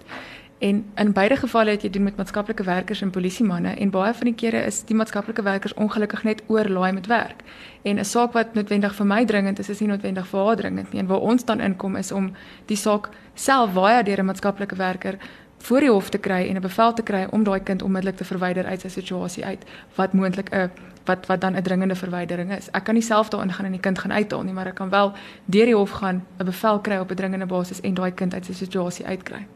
En 0.58 0.84
in 0.94 1.12
beide 1.12 1.36
gevalle 1.36 1.70
het 1.70 1.82
jy 1.82 1.90
doen 1.90 2.02
met 2.02 2.16
maatskaplike 2.16 2.62
werkers 2.62 3.02
en 3.02 3.10
polisiemanne 3.10 3.74
en 3.74 3.90
baie 3.90 4.14
van 4.14 4.24
die 4.30 4.34
kere 4.34 4.64
is 4.64 4.82
die 4.84 4.96
maatskaplike 4.96 5.42
werkers 5.42 5.74
ongelukkig 5.74 6.22
net 6.24 6.42
oorlaai 6.46 6.92
met 6.92 7.06
werk. 7.06 7.42
En 7.82 7.98
'n 7.98 8.04
saak 8.04 8.32
wat 8.32 8.54
noodwendig 8.54 8.94
vir 8.94 9.06
my 9.06 9.24
dringend 9.24 9.58
is, 9.58 9.68
is 9.68 9.80
nie 9.80 9.88
noodwendig 9.88 10.26
vir 10.26 10.46
haar 10.46 10.56
dringend 10.56 10.92
nie. 10.92 11.00
En 11.00 11.06
waar 11.06 11.20
ons 11.20 11.44
dan 11.44 11.60
inkom 11.60 11.96
is 11.96 12.12
om 12.12 12.32
die 12.66 12.76
saak 12.76 13.08
self 13.34 13.72
via 13.72 14.02
deur 14.02 14.18
'n 14.18 14.24
maatskaplike 14.24 14.76
werker 14.76 15.18
voor 15.58 15.80
die 15.80 15.90
hof 15.90 16.08
te 16.08 16.18
kry 16.18 16.48
en 16.48 16.56
'n 16.56 16.60
bevel 16.60 16.92
te 16.92 17.02
kry 17.02 17.26
om 17.30 17.44
daai 17.44 17.60
kind 17.62 17.82
onmiddellik 17.82 18.16
te 18.16 18.24
verwyder 18.24 18.66
uit 18.66 18.80
sy 18.80 18.88
situasie 18.88 19.44
uit 19.44 19.64
wat 19.94 20.12
moontlik 20.12 20.50
'n 20.54 20.70
wat 21.04 21.26
wat 21.26 21.40
dan 21.40 21.56
'n 21.56 21.62
dringende 21.62 21.94
verwydering 21.94 22.52
is. 22.56 22.68
Ek 22.70 22.84
kan 22.84 22.94
nie 22.94 23.02
self 23.02 23.28
daarin 23.28 23.52
gaan 23.52 23.66
en 23.66 23.72
die 23.72 23.80
kind 23.80 23.98
gaan 23.98 24.12
uithaal 24.12 24.42
nie, 24.42 24.52
maar 24.52 24.66
ek 24.66 24.74
kan 24.74 24.90
wel 24.90 25.12
deur 25.44 25.64
die 25.64 25.76
hof 25.76 25.90
gaan 25.90 26.26
'n 26.38 26.44
bevel 26.44 26.78
kry 26.80 26.96
op 26.96 27.10
'n 27.10 27.14
dringende 27.14 27.46
basis 27.46 27.80
en 27.80 27.94
daai 27.94 28.12
kind 28.14 28.34
uit 28.34 28.44
sy 28.44 28.52
situasie 28.52 29.06
uitkry. 29.06 29.46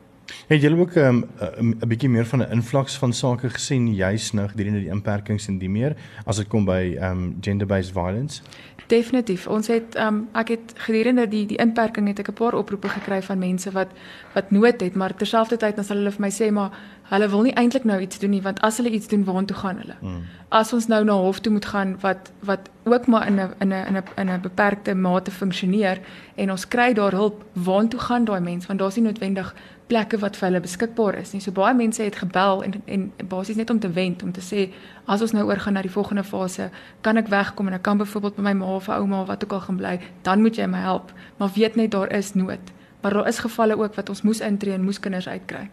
Het 0.46 0.60
julle 0.60 0.76
ook 0.76 0.94
'n 0.94 0.98
um, 1.00 1.76
'n 1.80 1.88
bietjie 1.88 2.08
meer 2.08 2.26
van 2.26 2.38
'n 2.38 2.50
invloeks 2.50 2.96
van 2.96 3.12
sake 3.12 3.50
gesien 3.50 3.94
juis 3.94 4.32
nou 4.32 4.48
gedurende 4.48 4.80
die 4.80 4.88
inperkings 4.88 5.48
en 5.48 5.58
die 5.58 5.70
meer 5.70 5.96
as 6.24 6.36
dit 6.36 6.48
kom 6.48 6.64
by 6.64 6.96
um 7.00 7.36
gender-based 7.40 7.92
violence? 7.92 8.42
Definitief. 8.86 9.46
Ons 9.46 9.66
het 9.66 9.96
um 9.96 10.28
ek 10.32 10.48
het 10.48 10.72
gedurende 10.74 11.28
die 11.28 11.46
die 11.46 11.56
inperking 11.56 12.06
het 12.06 12.18
ek 12.18 12.28
'n 12.28 12.32
paar 12.32 12.54
oproepe 12.54 12.88
gekry 12.88 13.22
van 13.22 13.38
mense 13.38 13.70
wat 13.70 13.88
wat 14.34 14.50
nood 14.50 14.80
het, 14.80 14.94
maar 14.94 15.14
terselfdertyd 15.14 15.74
dan 15.74 15.84
sal 15.84 15.96
hulle 15.96 16.10
vir 16.10 16.20
my 16.20 16.30
sê 16.30 16.50
maar 16.52 16.70
hulle 17.02 17.28
wil 17.28 17.42
nie 17.42 17.52
eintlik 17.52 17.84
nou 17.84 18.00
iets 18.00 18.18
doen 18.18 18.30
nie 18.30 18.42
want 18.42 18.60
as 18.60 18.76
hulle 18.76 18.90
iets 18.90 19.08
doen, 19.08 19.24
waartoe 19.24 19.56
gaan 19.56 19.76
hulle? 19.76 19.96
Mm. 20.00 20.22
As 20.48 20.72
ons 20.72 20.86
nou 20.86 21.04
na 21.04 21.12
hof 21.12 21.40
toe 21.40 21.52
moet 21.52 21.64
gaan 21.64 21.96
wat 22.00 22.32
wat 22.40 22.70
ook 22.84 23.06
maar 23.06 23.26
in 23.26 23.40
'n 23.40 23.54
in 23.60 23.68
'n 23.68 23.86
in 23.86 23.96
'n 23.96 24.04
in 24.16 24.30
'n 24.30 24.40
beperkte 24.40 24.94
mate 24.94 25.30
funksioneer 25.30 25.98
en 26.34 26.50
ons 26.50 26.68
kry 26.68 26.92
daar 26.92 27.12
hulp, 27.12 27.44
waartoe 27.52 28.00
gaan 28.00 28.24
daai 28.24 28.40
mense 28.40 28.66
want 28.66 28.78
daar's 28.78 28.96
nie 28.96 29.04
noodwendig 29.04 29.54
plekke 29.88 30.18
wat 30.20 30.36
vir 30.36 30.48
hulle 30.48 30.60
beskikbaar 30.60 31.18
is 31.20 31.32
nie. 31.32 31.40
So 31.40 31.54
baie 31.56 31.74
mense 31.74 32.02
het 32.02 32.16
gebel 32.20 32.62
en 32.66 32.78
en 32.86 33.10
basies 33.28 33.56
net 33.56 33.70
om 33.70 33.80
te 33.80 33.90
wend 33.92 34.22
om 34.22 34.32
te 34.32 34.44
sê 34.44 34.68
as 35.06 35.22
ons 35.24 35.32
nou 35.32 35.46
oorgaan 35.48 35.78
na 35.78 35.82
die 35.82 35.92
volgende 35.92 36.24
fase, 36.24 36.70
kan 37.00 37.16
ek 37.16 37.30
wegkom 37.32 37.68
en 37.68 37.78
ek 37.78 37.82
kan 37.82 37.98
byvoorbeeld 37.98 38.36
by 38.36 38.48
my 38.50 38.56
ma 38.60 38.72
of 38.76 38.88
ouma 38.88 39.22
of 39.22 39.28
wat 39.28 39.44
ook 39.44 39.52
al 39.52 39.60
gaan 39.66 39.76
bly, 39.76 39.98
dan 40.22 40.42
moet 40.44 40.56
jy 40.56 40.66
my 40.66 40.82
help. 40.84 41.12
Maar 41.38 41.54
weet 41.54 41.76
net 41.76 41.90
daar 41.90 42.12
is 42.12 42.34
nood. 42.34 42.74
Maar 43.00 43.14
daar 43.14 43.28
is 43.28 43.38
gevalle 43.38 43.78
ook 43.78 43.94
wat 43.94 44.08
ons 44.08 44.22
moes 44.22 44.40
intree 44.40 44.74
en 44.74 44.84
moes 44.84 45.00
kinders 45.00 45.28
uitkry. 45.28 45.68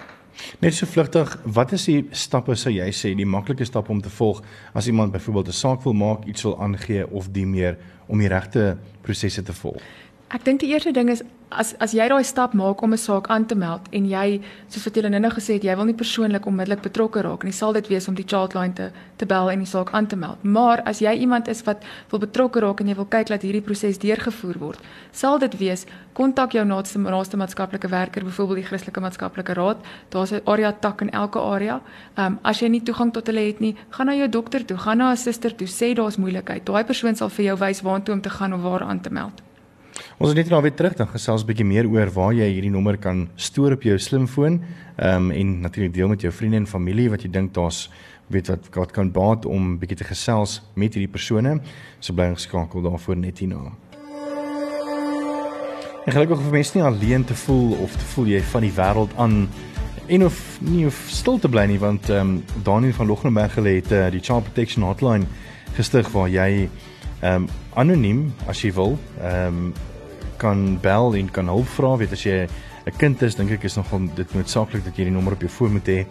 Net 0.59 0.75
so 0.75 0.85
vlugtig, 0.85 1.37
wat 1.43 1.71
is 1.71 1.85
die 1.87 2.01
stappe 2.11 2.55
sou 2.59 2.71
jy 2.73 2.87
sê 2.93 3.13
die 3.15 3.27
maklike 3.27 3.65
stap 3.65 3.89
om 3.89 4.01
te 4.03 4.11
volg 4.11 4.41
as 4.73 4.87
iemand 4.91 5.11
byvoorbeeld 5.11 5.47
'n 5.47 5.59
saak 5.59 5.83
wil 5.83 5.93
maak, 5.93 6.25
iets 6.25 6.43
wil 6.43 6.59
aangee 6.61 7.07
of 7.11 7.29
die 7.31 7.45
meer 7.45 7.77
om 8.07 8.19
die 8.19 8.27
regte 8.27 8.77
prosesse 9.01 9.43
te 9.43 9.53
volg? 9.53 9.81
Ek 10.33 10.41
dink 10.41 10.63
die 10.63 10.71
eerste 10.73 10.89
ding 10.91 11.11
is 11.13 11.21
as 11.53 11.75
as 11.79 11.91
jy 11.93 12.05
daai 12.09 12.23
stap 12.25 12.53
maak 12.57 12.81
om 12.81 12.93
'n 12.93 12.97
saak 12.97 13.27
aan 13.29 13.45
te 13.45 13.55
meld 13.55 13.81
en 13.91 14.05
jy 14.09 14.41
soos 14.67 14.85
wat 14.85 14.95
jy 14.95 15.09
nou 15.09 15.29
gesê 15.29 15.53
het 15.53 15.63
jy 15.63 15.75
wil 15.75 15.85
nie 15.85 15.93
persoonlik 15.93 16.47
onmiddellik 16.47 16.81
betrokke 16.81 17.21
raak 17.21 17.43
nie 17.43 17.53
sal 17.53 17.73
dit 17.73 17.87
wees 17.87 18.07
om 18.07 18.15
die 18.15 18.25
childline 18.25 18.73
te 18.73 18.91
te 19.17 19.25
bel 19.25 19.51
en 19.51 19.59
die 19.59 19.67
saak 19.67 19.93
aan 19.93 20.07
te 20.07 20.15
meld. 20.15 20.43
Maar 20.43 20.81
as 20.85 20.99
jy 20.99 21.13
iemand 21.13 21.47
is 21.47 21.61
wat 21.63 21.83
wil 22.09 22.19
betrokke 22.19 22.59
raak 22.59 22.81
en 22.81 22.87
jy 22.87 22.95
wil 22.95 23.05
kyk 23.05 23.27
dat 23.27 23.41
hierdie 23.43 23.61
proses 23.61 23.99
deurgevoer 23.99 24.57
word 24.59 24.79
sal 25.11 25.37
dit 25.39 25.57
wees 25.59 25.85
kontak 26.13 26.53
jou 26.53 26.65
naaste 26.65 26.97
naaste 26.97 27.37
maatskaplike 27.37 27.87
werker 27.87 28.23
byvoorbeeld 28.23 28.57
die 28.57 28.65
Christelike 28.65 29.01
Maatskaplike 29.01 29.53
Raad. 29.53 29.77
Daar's 30.09 30.31
'n 30.31 30.41
area 30.45 30.71
tak 30.71 31.01
in 31.01 31.11
elke 31.11 31.39
area. 31.39 31.81
Um, 32.17 32.39
as 32.43 32.59
jy 32.59 32.67
nie 32.67 32.81
toegang 32.81 33.13
tot 33.13 33.27
hulle 33.27 33.45
het 33.45 33.59
nie 33.59 33.75
gaan 33.91 34.07
na 34.07 34.13
jou 34.15 34.29
dokter 34.29 34.65
toe 34.65 34.77
gaan 34.77 34.97
na 34.97 35.11
'n 35.11 35.17
suster 35.17 35.55
toe 35.55 35.67
sê 35.67 35.93
daar's 35.93 36.17
moeilikheid. 36.17 36.65
Daai 36.65 36.83
persoon 36.83 37.15
sal 37.15 37.29
vir 37.29 37.45
jou 37.45 37.57
wys 37.57 37.81
waartoe 37.81 38.13
om 38.13 38.21
te 38.21 38.29
gaan 38.29 38.53
of 38.53 38.61
waar 38.61 38.83
aan 38.83 39.01
te 39.01 39.09
meld 39.09 39.44
Ons 40.17 40.31
het 40.31 40.37
net 40.37 40.49
nou 40.49 40.61
weer 40.61 40.73
terug 40.73 40.93
dan 40.95 41.07
gesels 41.07 41.43
'n 41.43 41.47
bietjie 41.47 41.65
meer 41.65 41.87
oor 41.87 42.09
waar 42.11 42.33
jy 42.33 42.47
hierdie 42.53 42.71
nommer 42.71 42.97
kan 42.97 43.29
stoor 43.35 43.71
op 43.71 43.81
jou 43.83 43.97
slimfoon. 43.97 44.61
Ehm 44.97 45.15
um, 45.15 45.31
en 45.31 45.59
natuurlik 45.59 45.93
deel 45.93 46.07
met 46.07 46.21
jou 46.21 46.33
vriende 46.33 46.57
en 46.57 46.67
familie 46.67 47.09
wat 47.09 47.21
jy 47.21 47.29
dink 47.29 47.53
daar's 47.53 47.89
weet 48.27 48.47
wat 48.47 48.67
wat 48.73 48.91
kan 48.91 49.11
baat 49.11 49.45
om 49.45 49.77
bietjie 49.79 49.97
te 49.97 50.03
gesels 50.03 50.61
met 50.73 50.93
hierdie 50.93 51.11
persone. 51.11 51.59
So 51.99 52.13
bly 52.13 52.33
geskakel 52.33 52.81
daarvoor 52.81 53.17
net 53.17 53.39
hierna. 53.39 53.71
En 56.05 56.13
gelukkig 56.13 56.41
vir 56.41 56.51
mense 56.51 56.77
nie 56.77 56.85
alleen 56.85 57.23
te 57.25 57.35
voel 57.35 57.71
of 57.81 57.91
te 57.91 58.05
voel 58.05 58.25
jy 58.25 58.41
van 58.41 58.61
die 58.61 58.73
wêreld 58.75 59.15
aan 59.17 59.49
en 60.07 60.25
of 60.25 60.59
nie 60.61 60.85
of 60.85 61.05
stil 61.09 61.39
te 61.39 61.49
bly 61.49 61.65
nie 61.65 61.79
want 61.79 62.09
ehm 62.09 62.19
um, 62.19 62.43
Daniel 62.63 62.93
van 62.93 63.07
Lognenberg 63.07 63.55
het 63.55 63.91
uh, 63.91 64.09
die 64.11 64.21
Child 64.21 64.43
Protection 64.43 64.83
Hotline 64.83 65.25
gestig 65.75 66.09
waar 66.13 66.29
jy 66.29 66.69
ehm 67.25 67.43
um, 67.43 67.47
anoniem 67.73 68.21
as 68.47 68.61
jy 68.61 68.71
wil 68.75 68.97
ehm 69.19 69.47
um, 69.47 69.73
kan 70.37 70.77
bel 70.81 71.15
en 71.15 71.31
kan 71.31 71.47
hulp 71.47 71.67
vra. 71.77 71.95
Weet 71.97 72.11
as 72.11 72.23
jy 72.25 72.47
'n 72.85 72.97
kind 72.97 73.21
is, 73.21 73.35
dink 73.35 73.51
ek 73.51 73.63
is 73.63 73.75
nogal 73.75 74.07
dit 74.15 74.33
noodsaaklik 74.33 74.83
dat 74.83 74.97
jy 74.97 75.05
die 75.09 75.13
nommer 75.13 75.33
op 75.33 75.41
jou 75.41 75.49
foon 75.49 75.71
moet 75.71 75.87
hê. 75.87 76.05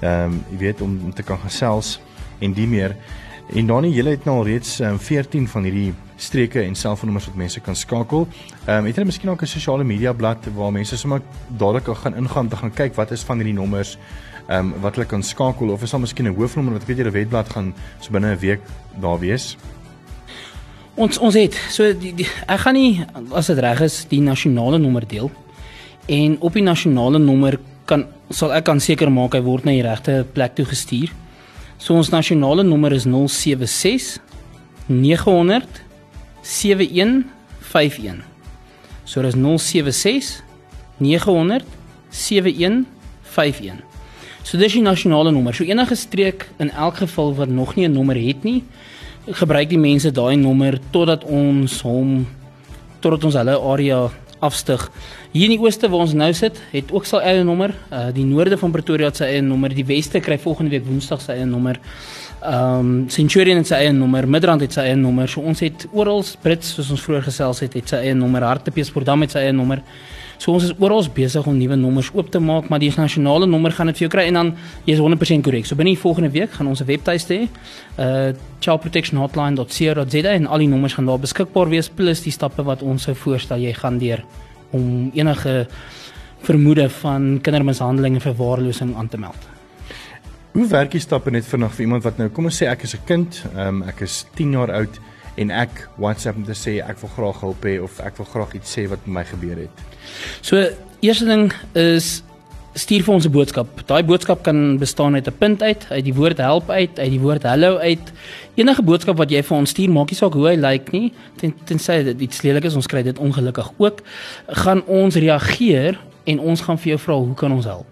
Ehm 0.00 0.32
um, 0.32 0.44
jy 0.50 0.58
weet 0.58 0.80
om, 0.80 1.12
te 1.12 1.22
kan 1.22 1.38
gesels 1.38 2.00
en 2.40 2.52
die 2.52 2.66
meer. 2.66 2.96
En 3.52 3.66
dan 3.66 3.84
jy 3.84 4.04
het 4.04 4.24
nou 4.24 4.38
al 4.38 4.44
reeds 4.44 4.80
um, 4.80 4.86
ehm, 4.86 4.98
14 4.98 5.48
van 5.48 5.62
hierdie 5.64 5.94
streke 6.16 6.62
en 6.62 6.74
selfoonnommers 6.74 7.26
wat 7.26 7.36
mense 7.36 7.60
kan 7.60 7.74
skakel. 7.74 8.28
Ehm 8.66 8.78
um, 8.78 8.86
het 8.86 8.96
jy 8.96 9.04
miskien 9.04 9.30
ook 9.30 9.42
'n 9.42 9.46
sosiale 9.46 9.84
media 9.84 10.12
blad 10.12 10.38
waar 10.54 10.72
mense 10.72 10.96
sommer 10.96 11.20
dadelik 11.48 11.88
gaan 11.96 12.16
ingaan 12.16 12.48
te 12.48 12.56
gaan 12.56 12.72
kyk 12.72 12.94
wat 12.94 13.10
is 13.10 13.22
van 13.22 13.36
hierdie 13.36 13.58
nommers 13.58 13.98
ehm 14.48 14.58
um, 14.58 14.80
wat 14.80 14.94
hulle 14.94 15.06
kan 15.06 15.22
skakel 15.22 15.68
of 15.68 15.82
is 15.82 15.90
daar 15.90 16.00
miskien 16.00 16.26
'n 16.26 16.36
hoofnommer 16.36 16.72
wat 16.72 16.82
ek 16.82 16.88
weet 16.88 16.98
jy 16.98 17.04
'n 17.04 17.10
webblad 17.10 17.48
gaan 17.48 17.74
so 18.00 18.12
binne 18.12 18.34
'n 18.34 18.38
week 18.38 18.60
daar 19.00 19.18
wees? 19.18 19.56
Ons 20.94 21.18
ons 21.18 21.34
het 21.34 21.56
so 21.74 21.88
die, 21.98 22.12
die 22.14 22.26
ek 22.46 22.60
gaan 22.62 22.76
nie 22.78 23.02
as 23.34 23.48
dit 23.50 23.58
reg 23.58 23.80
is 23.82 24.04
die 24.10 24.20
nasionale 24.22 24.78
nommer 24.78 25.02
deel. 25.10 25.30
En 26.06 26.36
op 26.38 26.54
die 26.54 26.62
nasionale 26.62 27.18
nommer 27.18 27.58
kan 27.90 28.06
sal 28.30 28.54
ek 28.54 28.64
kan 28.68 28.80
seker 28.80 29.10
maak 29.10 29.34
hy 29.34 29.42
word 29.42 29.66
na 29.66 29.74
die 29.74 29.82
regte 29.82 30.22
plek 30.36 30.54
toe 30.54 30.66
gestuur. 30.70 31.10
So 31.82 31.98
ons 31.98 32.12
nasionale 32.14 32.62
nommer 32.62 32.94
is 32.94 33.08
076 33.10 34.20
900 34.86 35.82
7151. 36.46 38.22
So 39.04 39.22
dis 39.26 39.34
076 39.34 40.44
900 41.02 41.66
7151. 42.14 43.82
So 44.46 44.60
dis 44.62 44.78
die 44.78 44.84
nasionale 44.84 45.34
nommer. 45.34 45.56
So 45.56 45.66
enige 45.66 45.98
streek 45.98 46.46
in 46.62 46.70
elk 46.70 47.02
geval 47.02 47.34
wat 47.34 47.50
nog 47.50 47.74
nie 47.74 47.88
'n 47.88 47.92
nommer 47.92 48.14
het 48.14 48.44
nie, 48.44 48.62
gebruik 49.32 49.70
die 49.70 49.80
mense 49.80 50.12
daai 50.12 50.36
nommer 50.36 50.78
totdat 50.92 51.24
ons 51.24 51.80
hom 51.86 52.24
totdat 53.00 53.24
ons 53.28 53.36
hulle 53.36 53.56
area 53.72 54.04
afstig. 54.44 54.82
Hier 55.32 55.48
in 55.48 55.56
die 55.56 55.62
ooste 55.62 55.88
waar 55.88 56.04
ons 56.04 56.14
nou 56.16 56.30
sit, 56.36 56.58
het 56.72 56.92
ook 56.92 57.06
sy 57.08 57.20
eie 57.24 57.44
nommer. 57.46 57.72
Uh 57.90 58.10
die 58.14 58.26
noorde 58.28 58.58
van 58.60 58.72
Pretoria 58.74 59.10
het 59.10 59.20
sy 59.20 59.30
eie 59.32 59.44
nommer. 59.44 59.72
Die 59.74 59.86
weste 59.88 60.20
kry 60.24 60.38
volgende 60.40 60.74
week 60.74 60.84
Woensdag 60.88 61.22
sy 61.24 61.38
eie 61.38 61.48
nommer. 61.48 61.80
Um 62.44 63.06
Centurion 63.12 63.62
het 63.62 63.70
sy 63.70 63.80
eie 63.86 63.94
nommer, 63.96 64.28
Midrand 64.28 64.64
het 64.64 64.76
sy 64.76 64.88
eie 64.90 64.98
nommer. 65.00 65.30
So 65.30 65.44
ons 65.44 65.64
het 65.64 65.86
oral 65.92 66.24
Brits 66.42 66.74
soos 66.76 66.92
ons 66.92 67.04
vroeër 67.04 67.24
gesels 67.30 67.64
het, 67.64 67.76
het 67.80 67.94
sy 67.94 68.02
eie 68.04 68.18
nommer. 68.18 68.44
Hartbeespoortdam 68.50 69.24
het 69.24 69.36
sy 69.36 69.46
eie 69.46 69.56
nommer. 69.56 69.80
So 70.38 70.52
ons 70.52 70.64
is 70.64 70.72
oral 70.78 71.04
besig 71.14 71.46
om 71.46 71.56
nuwe 71.56 71.76
nommers 71.76 72.10
oop 72.14 72.30
te 72.30 72.40
maak, 72.40 72.68
maar 72.68 72.78
die 72.78 72.92
nasionale 72.96 73.46
nommer 73.46 73.72
gaan 73.72 73.86
dit 73.86 73.96
vir 73.96 74.08
jou 74.08 74.12
kry 74.16 74.26
en 74.28 74.34
dan 74.34 74.52
jy 74.84 74.94
is 74.94 75.00
100% 75.00 75.44
korrek. 75.44 75.66
So 75.66 75.76
binne 75.76 75.94
die 75.94 76.00
volgende 76.00 76.30
week 76.30 76.52
gaan 76.52 76.66
ons 76.66 76.80
'n 76.80 76.86
webtuiste 76.86 77.34
hê. 77.34 77.48
Uh 77.98 78.32
childprotectionhotline.co.za 78.60 80.30
en 80.30 80.46
al 80.46 80.58
die 80.58 80.68
nommers 80.68 80.94
gaan 80.94 81.06
daar 81.06 81.18
beskikbaar 81.18 81.68
wees 81.68 81.88
plus 81.88 82.22
die 82.22 82.32
stappe 82.32 82.62
wat 82.64 82.82
ons 82.82 83.02
sou 83.02 83.14
voorstel 83.14 83.58
jy 83.58 83.72
gaan 83.72 83.98
deur 83.98 84.24
om 84.72 85.10
enige 85.14 85.66
vermoede 86.40 86.88
van 86.88 87.40
kindermishandeling 87.42 88.14
en 88.14 88.20
verwaarlosing 88.20 88.96
aan 88.96 89.08
te 89.08 89.18
meld. 89.18 89.48
Hoe 90.52 90.66
werk 90.70 90.92
die 90.94 91.00
stappe 91.00 91.30
net 91.30 91.46
vinnig 91.46 91.72
vir 91.74 91.84
iemand 91.86 92.04
wat 92.06 92.18
nou 92.18 92.28
kom 92.28 92.44
ons 92.44 92.62
sê 92.62 92.68
ek 92.70 92.84
is 92.86 92.94
'n 92.94 93.04
kind, 93.06 93.44
um, 93.56 93.82
ek 93.82 94.00
is 94.00 94.24
10 94.34 94.52
jaar 94.52 94.70
oud 94.70 95.00
en 95.36 95.50
ek 95.50 95.88
WhatsApp 95.96 96.36
om 96.36 96.44
te 96.44 96.56
sê 96.58 96.78
ek 96.84 97.00
wil 97.02 97.10
graag 97.16 97.40
help 97.40 97.64
hê 97.66 97.78
of 97.82 97.98
ek 98.00 98.16
wil 98.20 98.26
graag 98.26 98.54
iets 98.54 98.76
sê 98.76 98.86
wat 98.88 99.02
met 99.06 99.14
my 99.14 99.24
gebeur 99.24 99.64
het. 99.66 99.82
So 100.40 100.62
eerste 101.00 101.26
ding 101.26 101.52
is 101.72 102.22
stuur 102.74 103.04
vir 103.06 103.14
ons 103.14 103.26
'n 103.26 103.30
boodskap. 103.30 103.68
Daai 103.86 104.02
boodskap 104.02 104.42
kan 104.42 104.78
bestaan 104.78 105.14
uit 105.14 105.26
'n 105.26 105.38
punt 105.38 105.62
uit, 105.62 105.86
uit 105.90 106.04
die 106.04 106.14
woord 106.14 106.38
help 106.38 106.70
uit, 106.70 106.98
uit 106.98 107.10
die 107.10 107.20
woord 107.20 107.42
hallo 107.42 107.76
uit. 107.76 108.12
Enige 108.54 108.82
boodskap 108.82 109.16
wat 109.16 109.30
jy 109.30 109.42
vir 109.42 109.56
ons 109.56 109.70
stuur, 109.70 109.90
maak 109.90 110.10
nie 110.10 110.16
saak 110.16 110.32
hoe 110.32 110.48
hy 110.48 110.56
lyk 110.56 110.62
like 110.62 110.92
nie, 110.92 111.12
ten 111.36 111.54
tensy 111.64 112.02
dit 112.02 112.20
iets 112.20 112.42
lelik 112.42 112.64
is, 112.64 112.74
ons 112.74 112.86
kry 112.86 113.02
dit 113.02 113.18
ongelukkig 113.18 113.72
ook, 113.76 114.02
gaan 114.48 114.82
ons 114.86 115.14
reageer 115.14 115.98
en 116.24 116.40
ons 116.40 116.60
gaan 116.60 116.78
vir 116.78 116.88
jou 116.88 116.98
vra 116.98 117.14
hoe 117.14 117.34
kan 117.34 117.52
ons 117.52 117.64
help. 117.64 117.86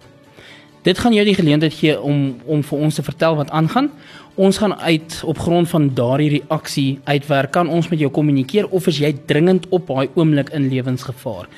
Dit 0.83 0.99
gaan 0.99 1.13
jou 1.13 1.25
die 1.25 1.35
geleentheid 1.35 1.73
gee 1.73 2.01
om 2.01 2.41
om 2.45 2.63
vir 2.63 2.79
ons 2.79 2.95
te 2.95 3.03
vertel 3.03 3.37
wat 3.37 3.51
aangaan. 3.51 3.91
Ons 4.35 4.59
gaan 4.59 4.75
uit 4.81 5.23
op 5.25 5.38
grond 5.38 5.68
van 5.68 5.90
daardie 5.95 6.31
reaksie 6.31 7.01
uitwerk 7.05 7.51
kan 7.53 7.68
ons 7.68 7.88
met 7.88 7.99
jou 8.01 8.09
kommunikeer 8.11 8.68
of 8.68 8.87
is 8.88 8.97
jy 8.99 9.11
dringend 9.29 9.66
op 9.68 9.87
daai 9.87 10.09
oomblik 10.14 10.49
in 10.57 10.71
lewensgevaar. 10.73 11.51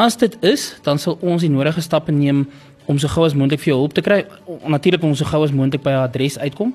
As 0.00 0.16
dit 0.16 0.36
is, 0.40 0.78
dan 0.82 0.98
sal 0.98 1.18
ons 1.20 1.44
die 1.44 1.52
nodige 1.52 1.84
stappe 1.84 2.12
neem 2.12 2.46
om 2.88 2.98
so 2.98 3.12
gou 3.12 3.26
as 3.26 3.36
moontlik 3.36 3.60
vir 3.60 3.74
jou 3.74 3.78
hulp 3.82 3.92
te 3.92 4.04
kry. 4.04 4.22
Natuurlik 4.64 5.04
om 5.04 5.12
so 5.14 5.28
gou 5.28 5.42
as 5.44 5.52
moontlik 5.52 5.82
by 5.84 5.92
'n 5.92 6.08
adres 6.08 6.38
uitkom. 6.38 6.72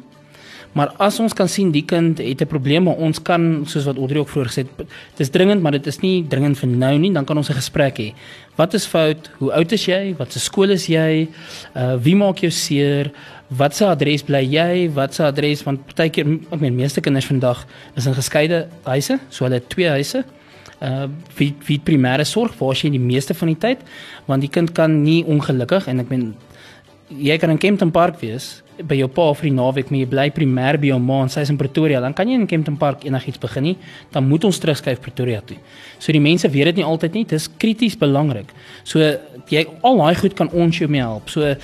Maar 0.72 0.94
as 1.04 1.20
ons 1.20 1.34
kan 1.36 1.50
sien 1.52 1.72
die 1.72 1.84
kind 1.84 2.18
het 2.18 2.42
'n 2.42 2.48
probleem, 2.48 2.84
maar 2.84 2.96
ons 2.96 3.22
kan 3.22 3.64
soos 3.66 3.86
wat 3.86 3.98
Audrey 3.98 4.20
ook 4.20 4.30
vroeër 4.30 4.48
gesê 4.48 4.64
het, 4.64 4.88
dis 5.16 5.30
dringend, 5.30 5.62
maar 5.62 5.72
dit 5.72 5.88
is 5.88 6.00
nie 6.00 6.28
dringend 6.28 6.58
vir 6.58 6.70
nou 6.70 6.98
nie, 6.98 7.12
dan 7.12 7.26
kan 7.26 7.38
ons 7.38 7.50
'n 7.50 7.54
gesprek 7.54 7.98
hê. 7.98 8.14
Wat 8.56 8.74
is 8.74 8.86
fout? 8.86 9.30
Hoe 9.38 9.52
oud 9.52 9.72
is 9.72 9.86
jy? 9.86 10.16
Wat 10.18 10.32
se 10.32 10.40
skool 10.40 10.70
is 10.70 10.88
jy? 10.88 11.28
Uh 11.76 11.96
wie 11.98 12.16
maak 12.16 12.38
jou 12.38 12.52
seer? 12.52 13.12
Wat 13.58 13.76
se 13.76 13.86
adres 13.86 14.24
bly 14.24 14.46
jy? 14.48 14.86
Wat 14.96 15.14
se 15.14 15.26
adres? 15.28 15.64
Want 15.68 15.84
partykeer 15.90 16.28
ek 16.56 16.62
meen 16.62 16.78
meeste 16.78 17.02
kinders 17.04 17.28
vandag 17.28 17.66
is 18.00 18.08
in 18.08 18.16
geskeide 18.16 18.62
huise, 18.86 19.18
so 19.30 19.44
hulle 19.44 19.60
het 19.60 19.68
twee 19.74 19.90
huise. 19.92 20.24
Uh 20.80 21.10
wie 21.38 21.52
wie 21.68 21.80
primêre 21.84 22.24
sorg? 22.26 22.56
Waar 22.60 22.78
sy 22.80 22.90
die 22.94 23.02
meeste 23.02 23.36
van 23.38 23.52
die 23.52 23.60
tyd? 23.60 23.84
Want 24.26 24.46
die 24.46 24.50
kind 24.50 24.72
kan 24.78 25.02
nie 25.04 25.22
ongelukkig 25.28 25.90
en 25.92 26.00
ek 26.00 26.10
meen 26.14 26.32
jy 27.12 27.36
kan 27.38 27.52
in 27.52 27.60
Kempton 27.60 27.92
Park 27.92 28.22
wees 28.24 28.62
by 28.88 28.96
jou 28.96 29.08
pa 29.08 29.28
vir 29.34 29.50
die 29.50 29.56
naweek 29.56 29.92
maar 29.92 30.00
jy 30.00 30.10
bly 30.12 30.28
primêr 30.36 30.78
by 30.82 30.92
jou 30.92 31.00
ma 31.00 31.22
en 31.24 31.30
sy 31.30 31.42
is 31.46 31.52
in 31.54 31.58
Pretoria 31.58 32.02
dan 32.02 32.14
kan 32.14 32.30
jy 32.30 32.36
in 32.40 32.48
Kempton 32.48 32.78
Park 32.78 33.06
enigiets 33.06 33.42
begin 33.42 33.64
nie 33.64 33.76
dan 34.12 34.28
moet 34.28 34.44
ons 34.48 34.60
terugskuif 34.60 35.02
Pretoria 35.02 35.42
toe. 35.42 35.58
So 36.00 36.12
die 36.12 36.24
mense 36.24 36.50
weet 36.50 36.72
dit 36.72 36.82
nie 36.82 36.88
altyd 36.88 37.14
nie 37.14 37.26
dis 37.26 37.48
krities 37.62 37.98
belangrik. 37.98 38.52
So 38.84 39.00
jy 39.52 39.66
al 39.84 39.98
daai 39.98 40.16
goed 40.16 40.36
kan 40.38 40.50
ons 40.54 40.78
jou 40.80 40.88
mee 40.92 41.02
help. 41.02 41.30
So 41.30 41.56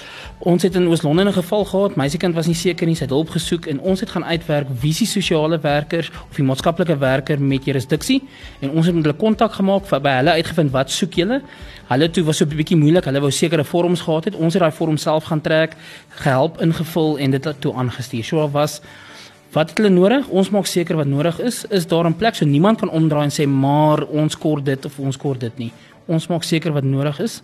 ons 0.48 0.64
het 0.64 0.76
in 0.76 0.88
Oos-London 0.88 1.28
'n 1.28 1.34
geval 1.34 1.66
gehad 1.66 1.96
meisiekind 1.96 2.36
was 2.36 2.48
nie 2.48 2.56
seker 2.56 2.88
nie 2.88 2.96
sy 2.96 3.06
het 3.06 3.16
hulp 3.16 3.30
gesoek 3.30 3.68
en 3.68 3.80
ons 3.80 4.00
het 4.00 4.10
gaan 4.10 4.24
uitwerk 4.24 4.68
wie 4.82 4.94
se 4.94 5.06
sosiale 5.06 5.60
werkers 5.60 6.10
of 6.30 6.36
die 6.36 6.44
maatskaplike 6.44 6.98
werker 7.00 7.40
met 7.40 7.66
jurisdiksie 7.66 8.22
en 8.62 8.70
ons 8.72 8.86
het 8.86 8.96
met 8.96 9.06
hulle 9.06 9.18
kontak 9.18 9.52
gemaak 9.52 9.90
by 9.90 10.10
hulle 10.10 10.32
uitgevind 10.32 10.72
wat 10.72 10.92
soek 10.92 11.14
julle. 11.14 11.42
Hulle 11.88 12.10
toe 12.12 12.24
was 12.24 12.38
so 12.38 12.46
'n 12.46 12.50
bietjie 12.50 12.78
moeilik 12.78 13.06
hulle 13.06 13.20
wou 13.20 13.32
sekere 13.32 13.64
vorms 13.64 14.02
gehad 14.02 14.26
het. 14.26 14.36
Ons 14.36 14.54
het 14.54 14.62
daai 14.62 14.72
vorm 14.72 14.98
self 14.98 15.24
gaan 15.24 15.42
trek 15.42 15.76
gehelp 16.10 16.62
ingevul 16.62 17.07
en 17.16 17.32
dit 17.32 17.48
toe 17.60 17.74
aangestuur 17.74 18.24
so 18.24 18.50
was 18.52 18.82
Wat 19.52 19.70
het 19.70 19.78
hulle 19.80 19.90
nodig? 19.90 20.28
Ons 20.28 20.50
maak 20.52 20.68
seker 20.68 20.98
wat 21.00 21.08
nodig 21.08 21.40
is, 21.40 21.66
is 21.72 21.88
daar 21.88 22.06
'n 22.06 22.16
plek 22.16 22.36
so 22.36 22.46
niemand 22.46 22.80
kan 22.80 22.90
omdraai 22.90 23.24
en 23.24 23.32
sê 23.32 23.48
maar 23.48 24.04
ons 24.04 24.38
kort 24.38 24.66
dit 24.66 24.86
of 24.86 25.00
ons 25.00 25.18
kort 25.18 25.40
dit 25.40 25.58
nie. 25.58 25.72
Ons 26.06 26.28
maak 26.28 26.44
seker 26.44 26.72
wat 26.72 26.84
nodig 26.84 27.20
is 27.20 27.42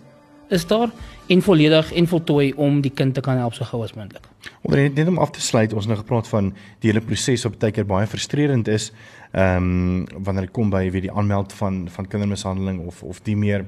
is 0.48 0.66
daar 0.66 0.90
en 1.26 1.42
volledig 1.42 1.92
en 1.92 2.06
voltooi 2.06 2.52
om 2.52 2.80
die 2.80 2.90
kind 2.90 3.14
te 3.14 3.20
kan 3.20 3.36
help 3.36 3.54
so 3.54 3.64
gou 3.64 3.82
as 3.82 3.94
moontlik. 3.94 4.22
Onder 4.62 4.80
net, 4.80 4.94
net 4.94 5.08
om 5.08 5.18
af 5.18 5.30
te 5.30 5.40
sluit, 5.40 5.72
ons 5.72 5.84
het 5.84 5.92
nou 5.94 5.98
gepraat 5.98 6.28
van 6.28 6.52
die 6.78 6.90
hele 6.90 7.00
proses 7.00 7.44
op 7.44 7.58
tydker 7.58 7.86
baie 7.86 8.06
frustrerend 8.06 8.68
is, 8.68 8.92
ehm 9.32 9.56
um, 9.56 10.24
wanneer 10.24 10.42
dit 10.42 10.54
kom 10.54 10.70
by 10.70 10.90
wie 10.90 11.00
die 11.00 11.12
aanmeld 11.12 11.52
van 11.52 11.88
van 11.88 12.08
kindermishandeling 12.08 12.86
of 12.86 13.02
of 13.02 13.22
die 13.22 13.36
meer. 13.36 13.64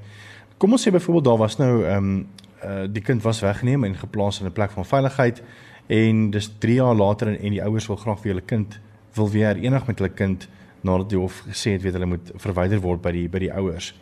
Kom 0.58 0.72
ons 0.72 0.88
sê 0.88 0.92
byvoorbeeld 0.92 1.24
daar 1.24 1.38
was 1.38 1.56
nou 1.56 1.84
ehm 1.84 1.96
um, 1.96 2.26
uh, 2.64 2.84
die 2.90 3.02
kind 3.02 3.22
was 3.22 3.40
weggeneem 3.40 3.84
en 3.84 3.94
geplaas 3.94 4.40
in 4.40 4.46
'n 4.46 4.52
plek 4.52 4.70
van 4.70 4.84
veiligheid 4.84 5.42
en 5.86 6.30
dis 6.30 6.50
3 6.58 6.74
jaar 6.74 6.94
later 6.94 7.28
en, 7.28 7.38
en 7.38 7.50
die 7.50 7.62
ouers 7.62 7.86
wil 7.86 7.96
graag 7.96 8.20
vir 8.20 8.34
hulle 8.34 8.46
kind 8.46 8.80
wil 9.16 9.30
weer 9.30 9.56
enig 9.56 9.86
met 9.86 9.98
hulle 9.98 10.12
kind 10.12 10.48
nadat 10.86 11.10
die 11.10 11.18
hof 11.18 11.42
gesê 11.48 11.76
het 11.76 11.82
weet 11.82 11.96
hulle 11.96 12.10
moet 12.10 12.32
verwyder 12.42 12.80
word 12.84 13.02
by 13.02 13.12
die 13.14 13.26
by 13.28 13.42
die 13.46 13.52
ouers. 13.52 13.92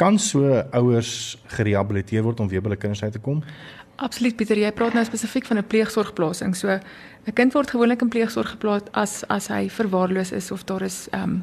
Kan 0.00 0.18
so 0.18 0.62
ouers 0.72 1.36
gerehabiliteer 1.56 2.24
word 2.24 2.40
om 2.40 2.48
weer 2.48 2.62
by 2.62 2.72
hulle 2.72 2.80
kinders 2.80 3.02
uit 3.02 3.12
te 3.12 3.22
kom? 3.22 3.42
Absoluut 4.02 4.36
Pieter, 4.36 4.58
jy 4.58 4.70
praat 4.74 4.96
nou 4.96 5.04
spesifiek 5.04 5.46
van 5.46 5.58
'n 5.58 5.66
pleegsorgplasing. 5.68 6.56
So 6.56 6.68
'n 6.68 7.34
kind 7.34 7.52
word 7.52 7.70
gewoonlik 7.70 8.02
in 8.02 8.08
pleegsorg 8.08 8.50
geplaas 8.56 8.82
as 8.92 9.24
as 9.28 9.48
hy 9.48 9.68
verwaarloos 9.68 10.32
is 10.32 10.50
of 10.50 10.64
daar 10.64 10.82
is 10.82 11.08
ehm 11.12 11.22
um, 11.22 11.42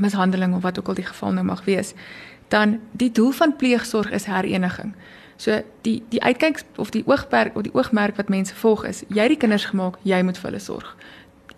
mishandeling 0.00 0.54
of 0.54 0.62
wat 0.62 0.78
ook 0.78 0.88
al 0.88 0.94
die 0.94 1.04
geval 1.04 1.32
nou 1.32 1.44
mag 1.44 1.64
wees. 1.64 1.94
Dan 2.48 2.80
die 2.92 3.12
doel 3.12 3.30
van 3.30 3.56
pleegsorg 3.56 4.10
is 4.10 4.24
hereniging. 4.24 4.94
So 5.36 5.62
die 5.82 6.02
die 6.08 6.22
uitkyk 6.22 6.62
of 6.76 6.90
die 6.90 7.04
oogmerk 7.06 7.56
of 7.56 7.62
die 7.62 7.74
oogmerk 7.74 8.16
wat 8.16 8.28
mense 8.28 8.54
volg 8.54 8.84
is, 8.84 9.04
jy 9.08 9.22
het 9.22 9.34
die 9.34 9.40
kinders 9.40 9.64
gemaak, 9.64 9.98
jy 10.02 10.22
moet 10.22 10.38
vir 10.38 10.50
hulle 10.50 10.62
sorg. 10.62 10.96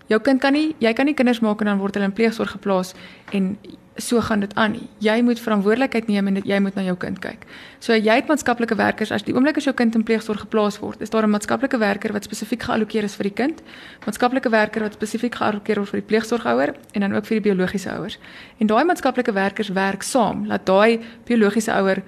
Jou 0.07 0.19
kind 0.23 0.41
kan 0.41 0.53
nie 0.53 0.75
jy 0.79 0.93
kan 0.93 1.05
nie 1.05 1.13
kinders 1.13 1.39
maak 1.39 1.61
en 1.61 1.73
dan 1.73 1.79
word 1.83 1.95
hulle 1.95 2.07
in 2.09 2.15
pleegsorg 2.15 2.51
geplaas 2.51 2.93
en 3.31 3.57
so 3.97 4.21
gaan 4.21 4.39
dit 4.39 4.55
aan 4.55 4.71
nie. 4.71 4.87
Jy 4.97 5.21
moet 5.21 5.39
verantwoordelikheid 5.41 6.07
neem 6.07 6.27
en 6.27 6.37
dit, 6.39 6.45
jy 6.45 6.59
moet 6.61 6.75
na 6.77 6.83
jou 6.85 6.95
kind 7.01 7.19
kyk. 7.21 7.45
So 7.83 7.95
jy 7.95 8.17
het 8.19 8.29
maatskaplike 8.29 8.77
werkers 8.77 9.11
as 9.11 9.25
die 9.25 9.33
oomblik 9.35 9.57
as 9.57 9.67
jou 9.67 9.73
kind 9.77 9.95
in 9.97 10.05
pleegsorg 10.07 10.43
geplaas 10.45 10.79
word, 10.81 11.01
is 11.01 11.09
daar 11.09 11.25
'n 11.25 11.33
maatskaplike 11.33 11.77
werker 11.77 12.13
wat 12.13 12.23
spesifiek 12.23 12.63
geallokeer 12.63 13.03
is 13.03 13.15
vir 13.15 13.23
die 13.23 13.33
kind, 13.33 13.61
maatskaplike 14.05 14.49
werker 14.49 14.81
wat 14.81 14.93
spesifiek 14.93 15.35
geallokeer 15.35 15.77
word 15.77 15.89
vir 15.89 16.01
die 16.01 16.07
pleegsorgouer 16.07 16.75
en 16.93 17.01
dan 17.01 17.15
ook 17.15 17.25
vir 17.25 17.41
die 17.41 17.49
biologiese 17.49 17.91
ouers. 17.91 18.19
En 18.59 18.67
daai 18.67 18.85
maatskaplike 18.85 19.33
werkers 19.33 19.69
werk 19.69 20.03
saam 20.03 20.47
dat 20.47 20.65
daai 20.65 20.99
biologiese 21.25 21.73
ouer 21.73 22.03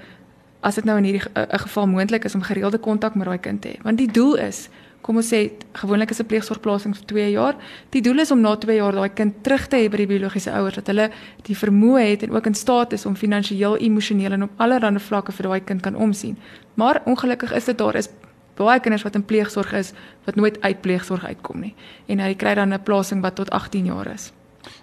as 0.62 0.76
dit 0.76 0.84
nou 0.84 0.98
in 0.98 1.04
hierdie 1.04 1.30
'n 1.34 1.60
geval 1.60 1.88
moontlik 1.88 2.26
is 2.26 2.36
om 2.36 2.41
gereelde 2.41 2.78
kontak 2.78 3.15
met 3.15 3.26
daai 3.26 3.39
kind 3.39 3.62
te 3.62 3.67
hê. 3.67 3.82
Want 3.84 3.98
die 3.98 4.12
doel 4.12 4.36
is 4.36 4.69
kom 5.02 5.15
ons 5.15 5.34
sê 5.34 5.52
gewoonlik 5.74 6.12
is 6.12 6.19
'n 6.19 6.26
pleegsorgplasing 6.26 6.95
vir 6.95 7.06
2 7.06 7.32
jaar. 7.32 7.56
Die 7.89 8.02
doel 8.02 8.19
is 8.19 8.32
om 8.32 8.41
na 8.41 8.56
2 8.56 8.76
jaar 8.76 8.91
daai 8.91 9.10
kind 9.10 9.43
terug 9.43 9.67
te 9.67 9.76
hê 9.78 9.89
by 9.89 9.98
die 9.98 10.08
biologiese 10.08 10.52
ouers 10.52 10.76
dat 10.76 10.88
hulle 10.88 11.10
die 11.43 11.56
vermoë 11.56 12.10
het 12.10 12.24
en 12.24 12.32
ook 12.32 12.45
in 12.45 12.54
staat 12.54 12.93
is 12.93 13.06
om 13.06 13.15
finansiëel, 13.15 13.78
emosioneel 13.78 14.32
en 14.32 14.43
op 14.43 14.52
allerlei 14.58 15.00
vlakke 15.00 15.32
vir 15.32 15.48
daai 15.48 15.63
kind 15.63 15.82
kan 15.82 15.95
omsien. 15.95 16.38
Maar 16.74 17.02
ongelukkig 17.06 17.54
is 17.54 17.65
dit 17.65 17.78
daar 17.78 17.95
is 17.95 18.10
baie 18.56 18.80
kinders 18.80 19.04
wat 19.04 19.15
in 19.15 19.26
pleegsorg 19.26 19.74
is 19.74 19.93
wat 20.26 20.36
nooit 20.36 20.62
uit 20.62 20.82
pleegsorg 20.82 21.26
uitkom 21.26 21.60
nie 21.60 21.76
en 22.08 22.19
hulle 22.19 22.36
kry 22.36 22.56
dan 22.56 22.74
'n 22.74 22.84
plasing 22.84 23.22
wat 23.22 23.36
tot 23.36 23.50
18 23.50 23.86
jaar 23.86 24.08
is. 24.08 24.32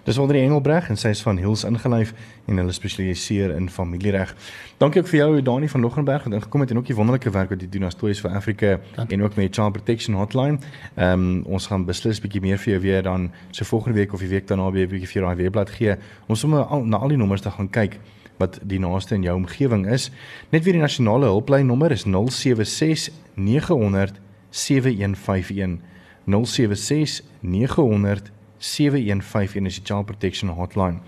Dis 0.03 0.17
Wondrie 0.17 0.41
Engelbreg 0.41 0.89
en 0.89 0.97
sy 0.97 1.11
is 1.13 1.21
van 1.21 1.37
Hills 1.37 1.63
ingelyf 1.67 2.13
en 2.47 2.57
hulle 2.61 2.71
spesialiseer 2.71 3.51
in 3.55 3.69
familiereg. 3.69 4.33
Dankie 4.81 5.01
ook 5.01 5.09
vir 5.11 5.19
jou 5.19 5.41
Dani 5.41 5.69
van 5.69 5.81
Loggenberg 5.81 6.23
wat 6.23 6.33
ingekom 6.33 6.63
het 6.63 6.71
en 6.71 6.77
ook 6.77 6.89
die 6.89 6.95
wonderlike 6.95 7.31
werk 7.35 7.49
wat 7.53 7.61
jy 7.61 7.69
doen 7.69 7.87
as 7.89 7.95
Toys 7.95 8.21
for 8.23 8.31
Africa 8.31 8.79
Dankie. 8.95 9.17
en 9.17 9.23
ook 9.23 9.35
met 9.35 9.55
Child 9.55 9.71
Protection 9.71 10.15
Hotline. 10.15 10.59
Ehm 10.95 11.25
um, 11.27 11.43
ons 11.45 11.67
gaan 11.67 11.85
beslis 11.85 12.21
bietjie 12.21 12.41
meer 12.41 12.57
vir 12.57 12.73
jou 12.73 12.81
weer 12.81 13.03
dan 13.03 13.31
so 13.51 13.65
volgende 13.65 13.97
week 13.97 14.13
of 14.13 14.19
die 14.19 14.29
week 14.29 14.47
daarna 14.47 14.71
weer 14.71 14.87
bietjie 14.87 15.07
vir 15.07 15.27
daai 15.27 15.35
weerblad 15.35 15.69
gee. 15.69 15.97
Ons 16.27 16.39
sommer 16.39 16.63
al, 16.63 16.85
na 16.85 16.97
al 16.97 17.07
die 17.07 17.17
nommers 17.17 17.41
te 17.41 17.51
gaan 17.51 17.69
kyk 17.69 17.99
wat 18.37 18.59
die 18.63 18.79
naaste 18.79 19.15
in 19.15 19.23
jou 19.23 19.35
omgewing 19.35 19.87
is. 19.89 20.11
Net 20.49 20.63
weer 20.63 20.77
die 20.77 20.81
nasionale 20.81 21.25
hulplyn 21.25 21.65
nommer 21.65 21.91
is 21.91 22.05
076 22.05 23.09
900 23.35 24.21
7151 24.49 25.79
076 26.25 27.21
900 27.41 28.31
7151 28.57 29.65
is 29.65 29.75
die 29.75 29.85
Child 29.85 30.05
Protection 30.05 30.49
Hotline. 30.49 30.99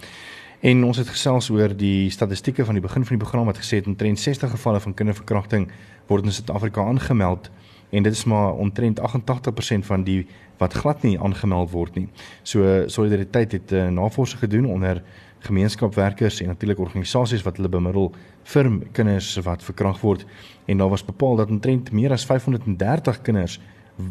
En 0.59 0.83
ons 0.83 0.97
het 0.97 1.07
gesels 1.07 1.49
oor 1.49 1.71
die 1.77 2.09
statistieke 2.11 2.65
van 2.65 2.75
die 2.75 2.83
begin 2.83 3.05
van 3.05 3.15
die 3.15 3.23
program 3.23 3.45
wat 3.47 3.61
gesê 3.61 3.79
het 3.79 3.87
omtrent 3.87 4.19
60 4.19 4.51
gevalle 4.51 4.79
van 4.79 4.93
kinderverkrachting 4.93 5.69
word 6.07 6.25
in 6.27 6.35
Suid-Afrika 6.35 6.83
aangemeld 6.83 7.49
en 7.89 8.03
dit 8.03 8.13
is 8.13 8.23
maar 8.23 8.53
omtrent 8.53 8.99
88% 8.99 9.85
van 9.87 10.03
die 10.03 10.27
wat 10.57 10.73
glad 10.73 11.01
nie 11.01 11.19
aangemeld 11.19 11.71
word 11.71 11.95
nie. 11.95 12.07
So 12.43 12.83
solidariteit 12.87 13.51
het 13.51 13.71
'n 13.71 13.75
uh, 13.75 13.87
navorsing 13.87 14.39
gedoen 14.39 14.65
onder 14.65 15.03
gemeenskapswerkers 15.39 16.41
en 16.41 16.47
natuurlik 16.47 16.79
organisasies 16.79 17.43
wat 17.43 17.55
hulle 17.55 17.69
bemiddel 17.69 18.11
vir 18.43 18.79
kinders 18.91 19.37
wat 19.43 19.63
verkragt 19.63 20.01
word 20.01 20.25
en 20.65 20.77
daar 20.77 20.89
was 20.89 21.05
bepaal 21.05 21.35
dat 21.35 21.49
omtrent 21.49 21.91
meer 21.91 22.11
as 22.11 22.25
530 22.25 23.21
kinders 23.21 23.59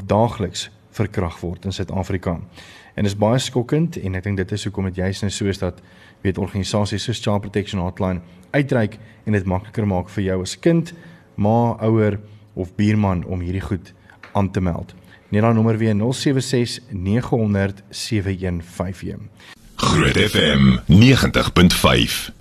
daagliks 0.06 0.70
verkragt 0.90 1.40
word 1.40 1.64
in 1.64 1.72
Suid-Afrika. 1.72 2.40
En 2.98 3.04
dit 3.04 3.12
is 3.12 3.18
baie 3.18 3.38
skokkend 3.38 3.94
en 4.02 4.18
ek 4.18 4.24
dink 4.26 4.40
dit 4.40 4.52
is 4.56 4.64
hoekom 4.66 4.88
dit 4.88 4.96
juist 4.98 5.22
nou 5.22 5.28
so 5.30 5.46
is 5.46 5.60
dat 5.62 5.76
weet 6.26 6.38
organisasies 6.42 7.04
soos 7.06 7.20
Child 7.22 7.44
Protection 7.44 7.78
Hotline 7.78 8.24
uitreik 8.50 8.96
en 9.22 9.36
dit 9.36 9.44
makliker 9.46 9.86
maak 9.86 10.10
vir 10.10 10.24
jou 10.24 10.38
as 10.42 10.56
kind, 10.58 10.90
ma, 11.38 11.76
ouer 11.86 12.18
of 12.58 12.72
buurman 12.74 13.22
om 13.30 13.44
hierdie 13.46 13.62
goed 13.62 13.92
aan 14.34 14.50
te 14.50 14.58
meld. 14.60 14.96
Net 15.30 15.46
daai 15.46 15.54
nommer 15.54 15.78
weer 15.78 15.94
076 15.94 16.80
900 16.90 17.84
7151. 17.94 19.30
Groot 19.78 20.18
FM 20.18 20.80
90.5 20.90 22.34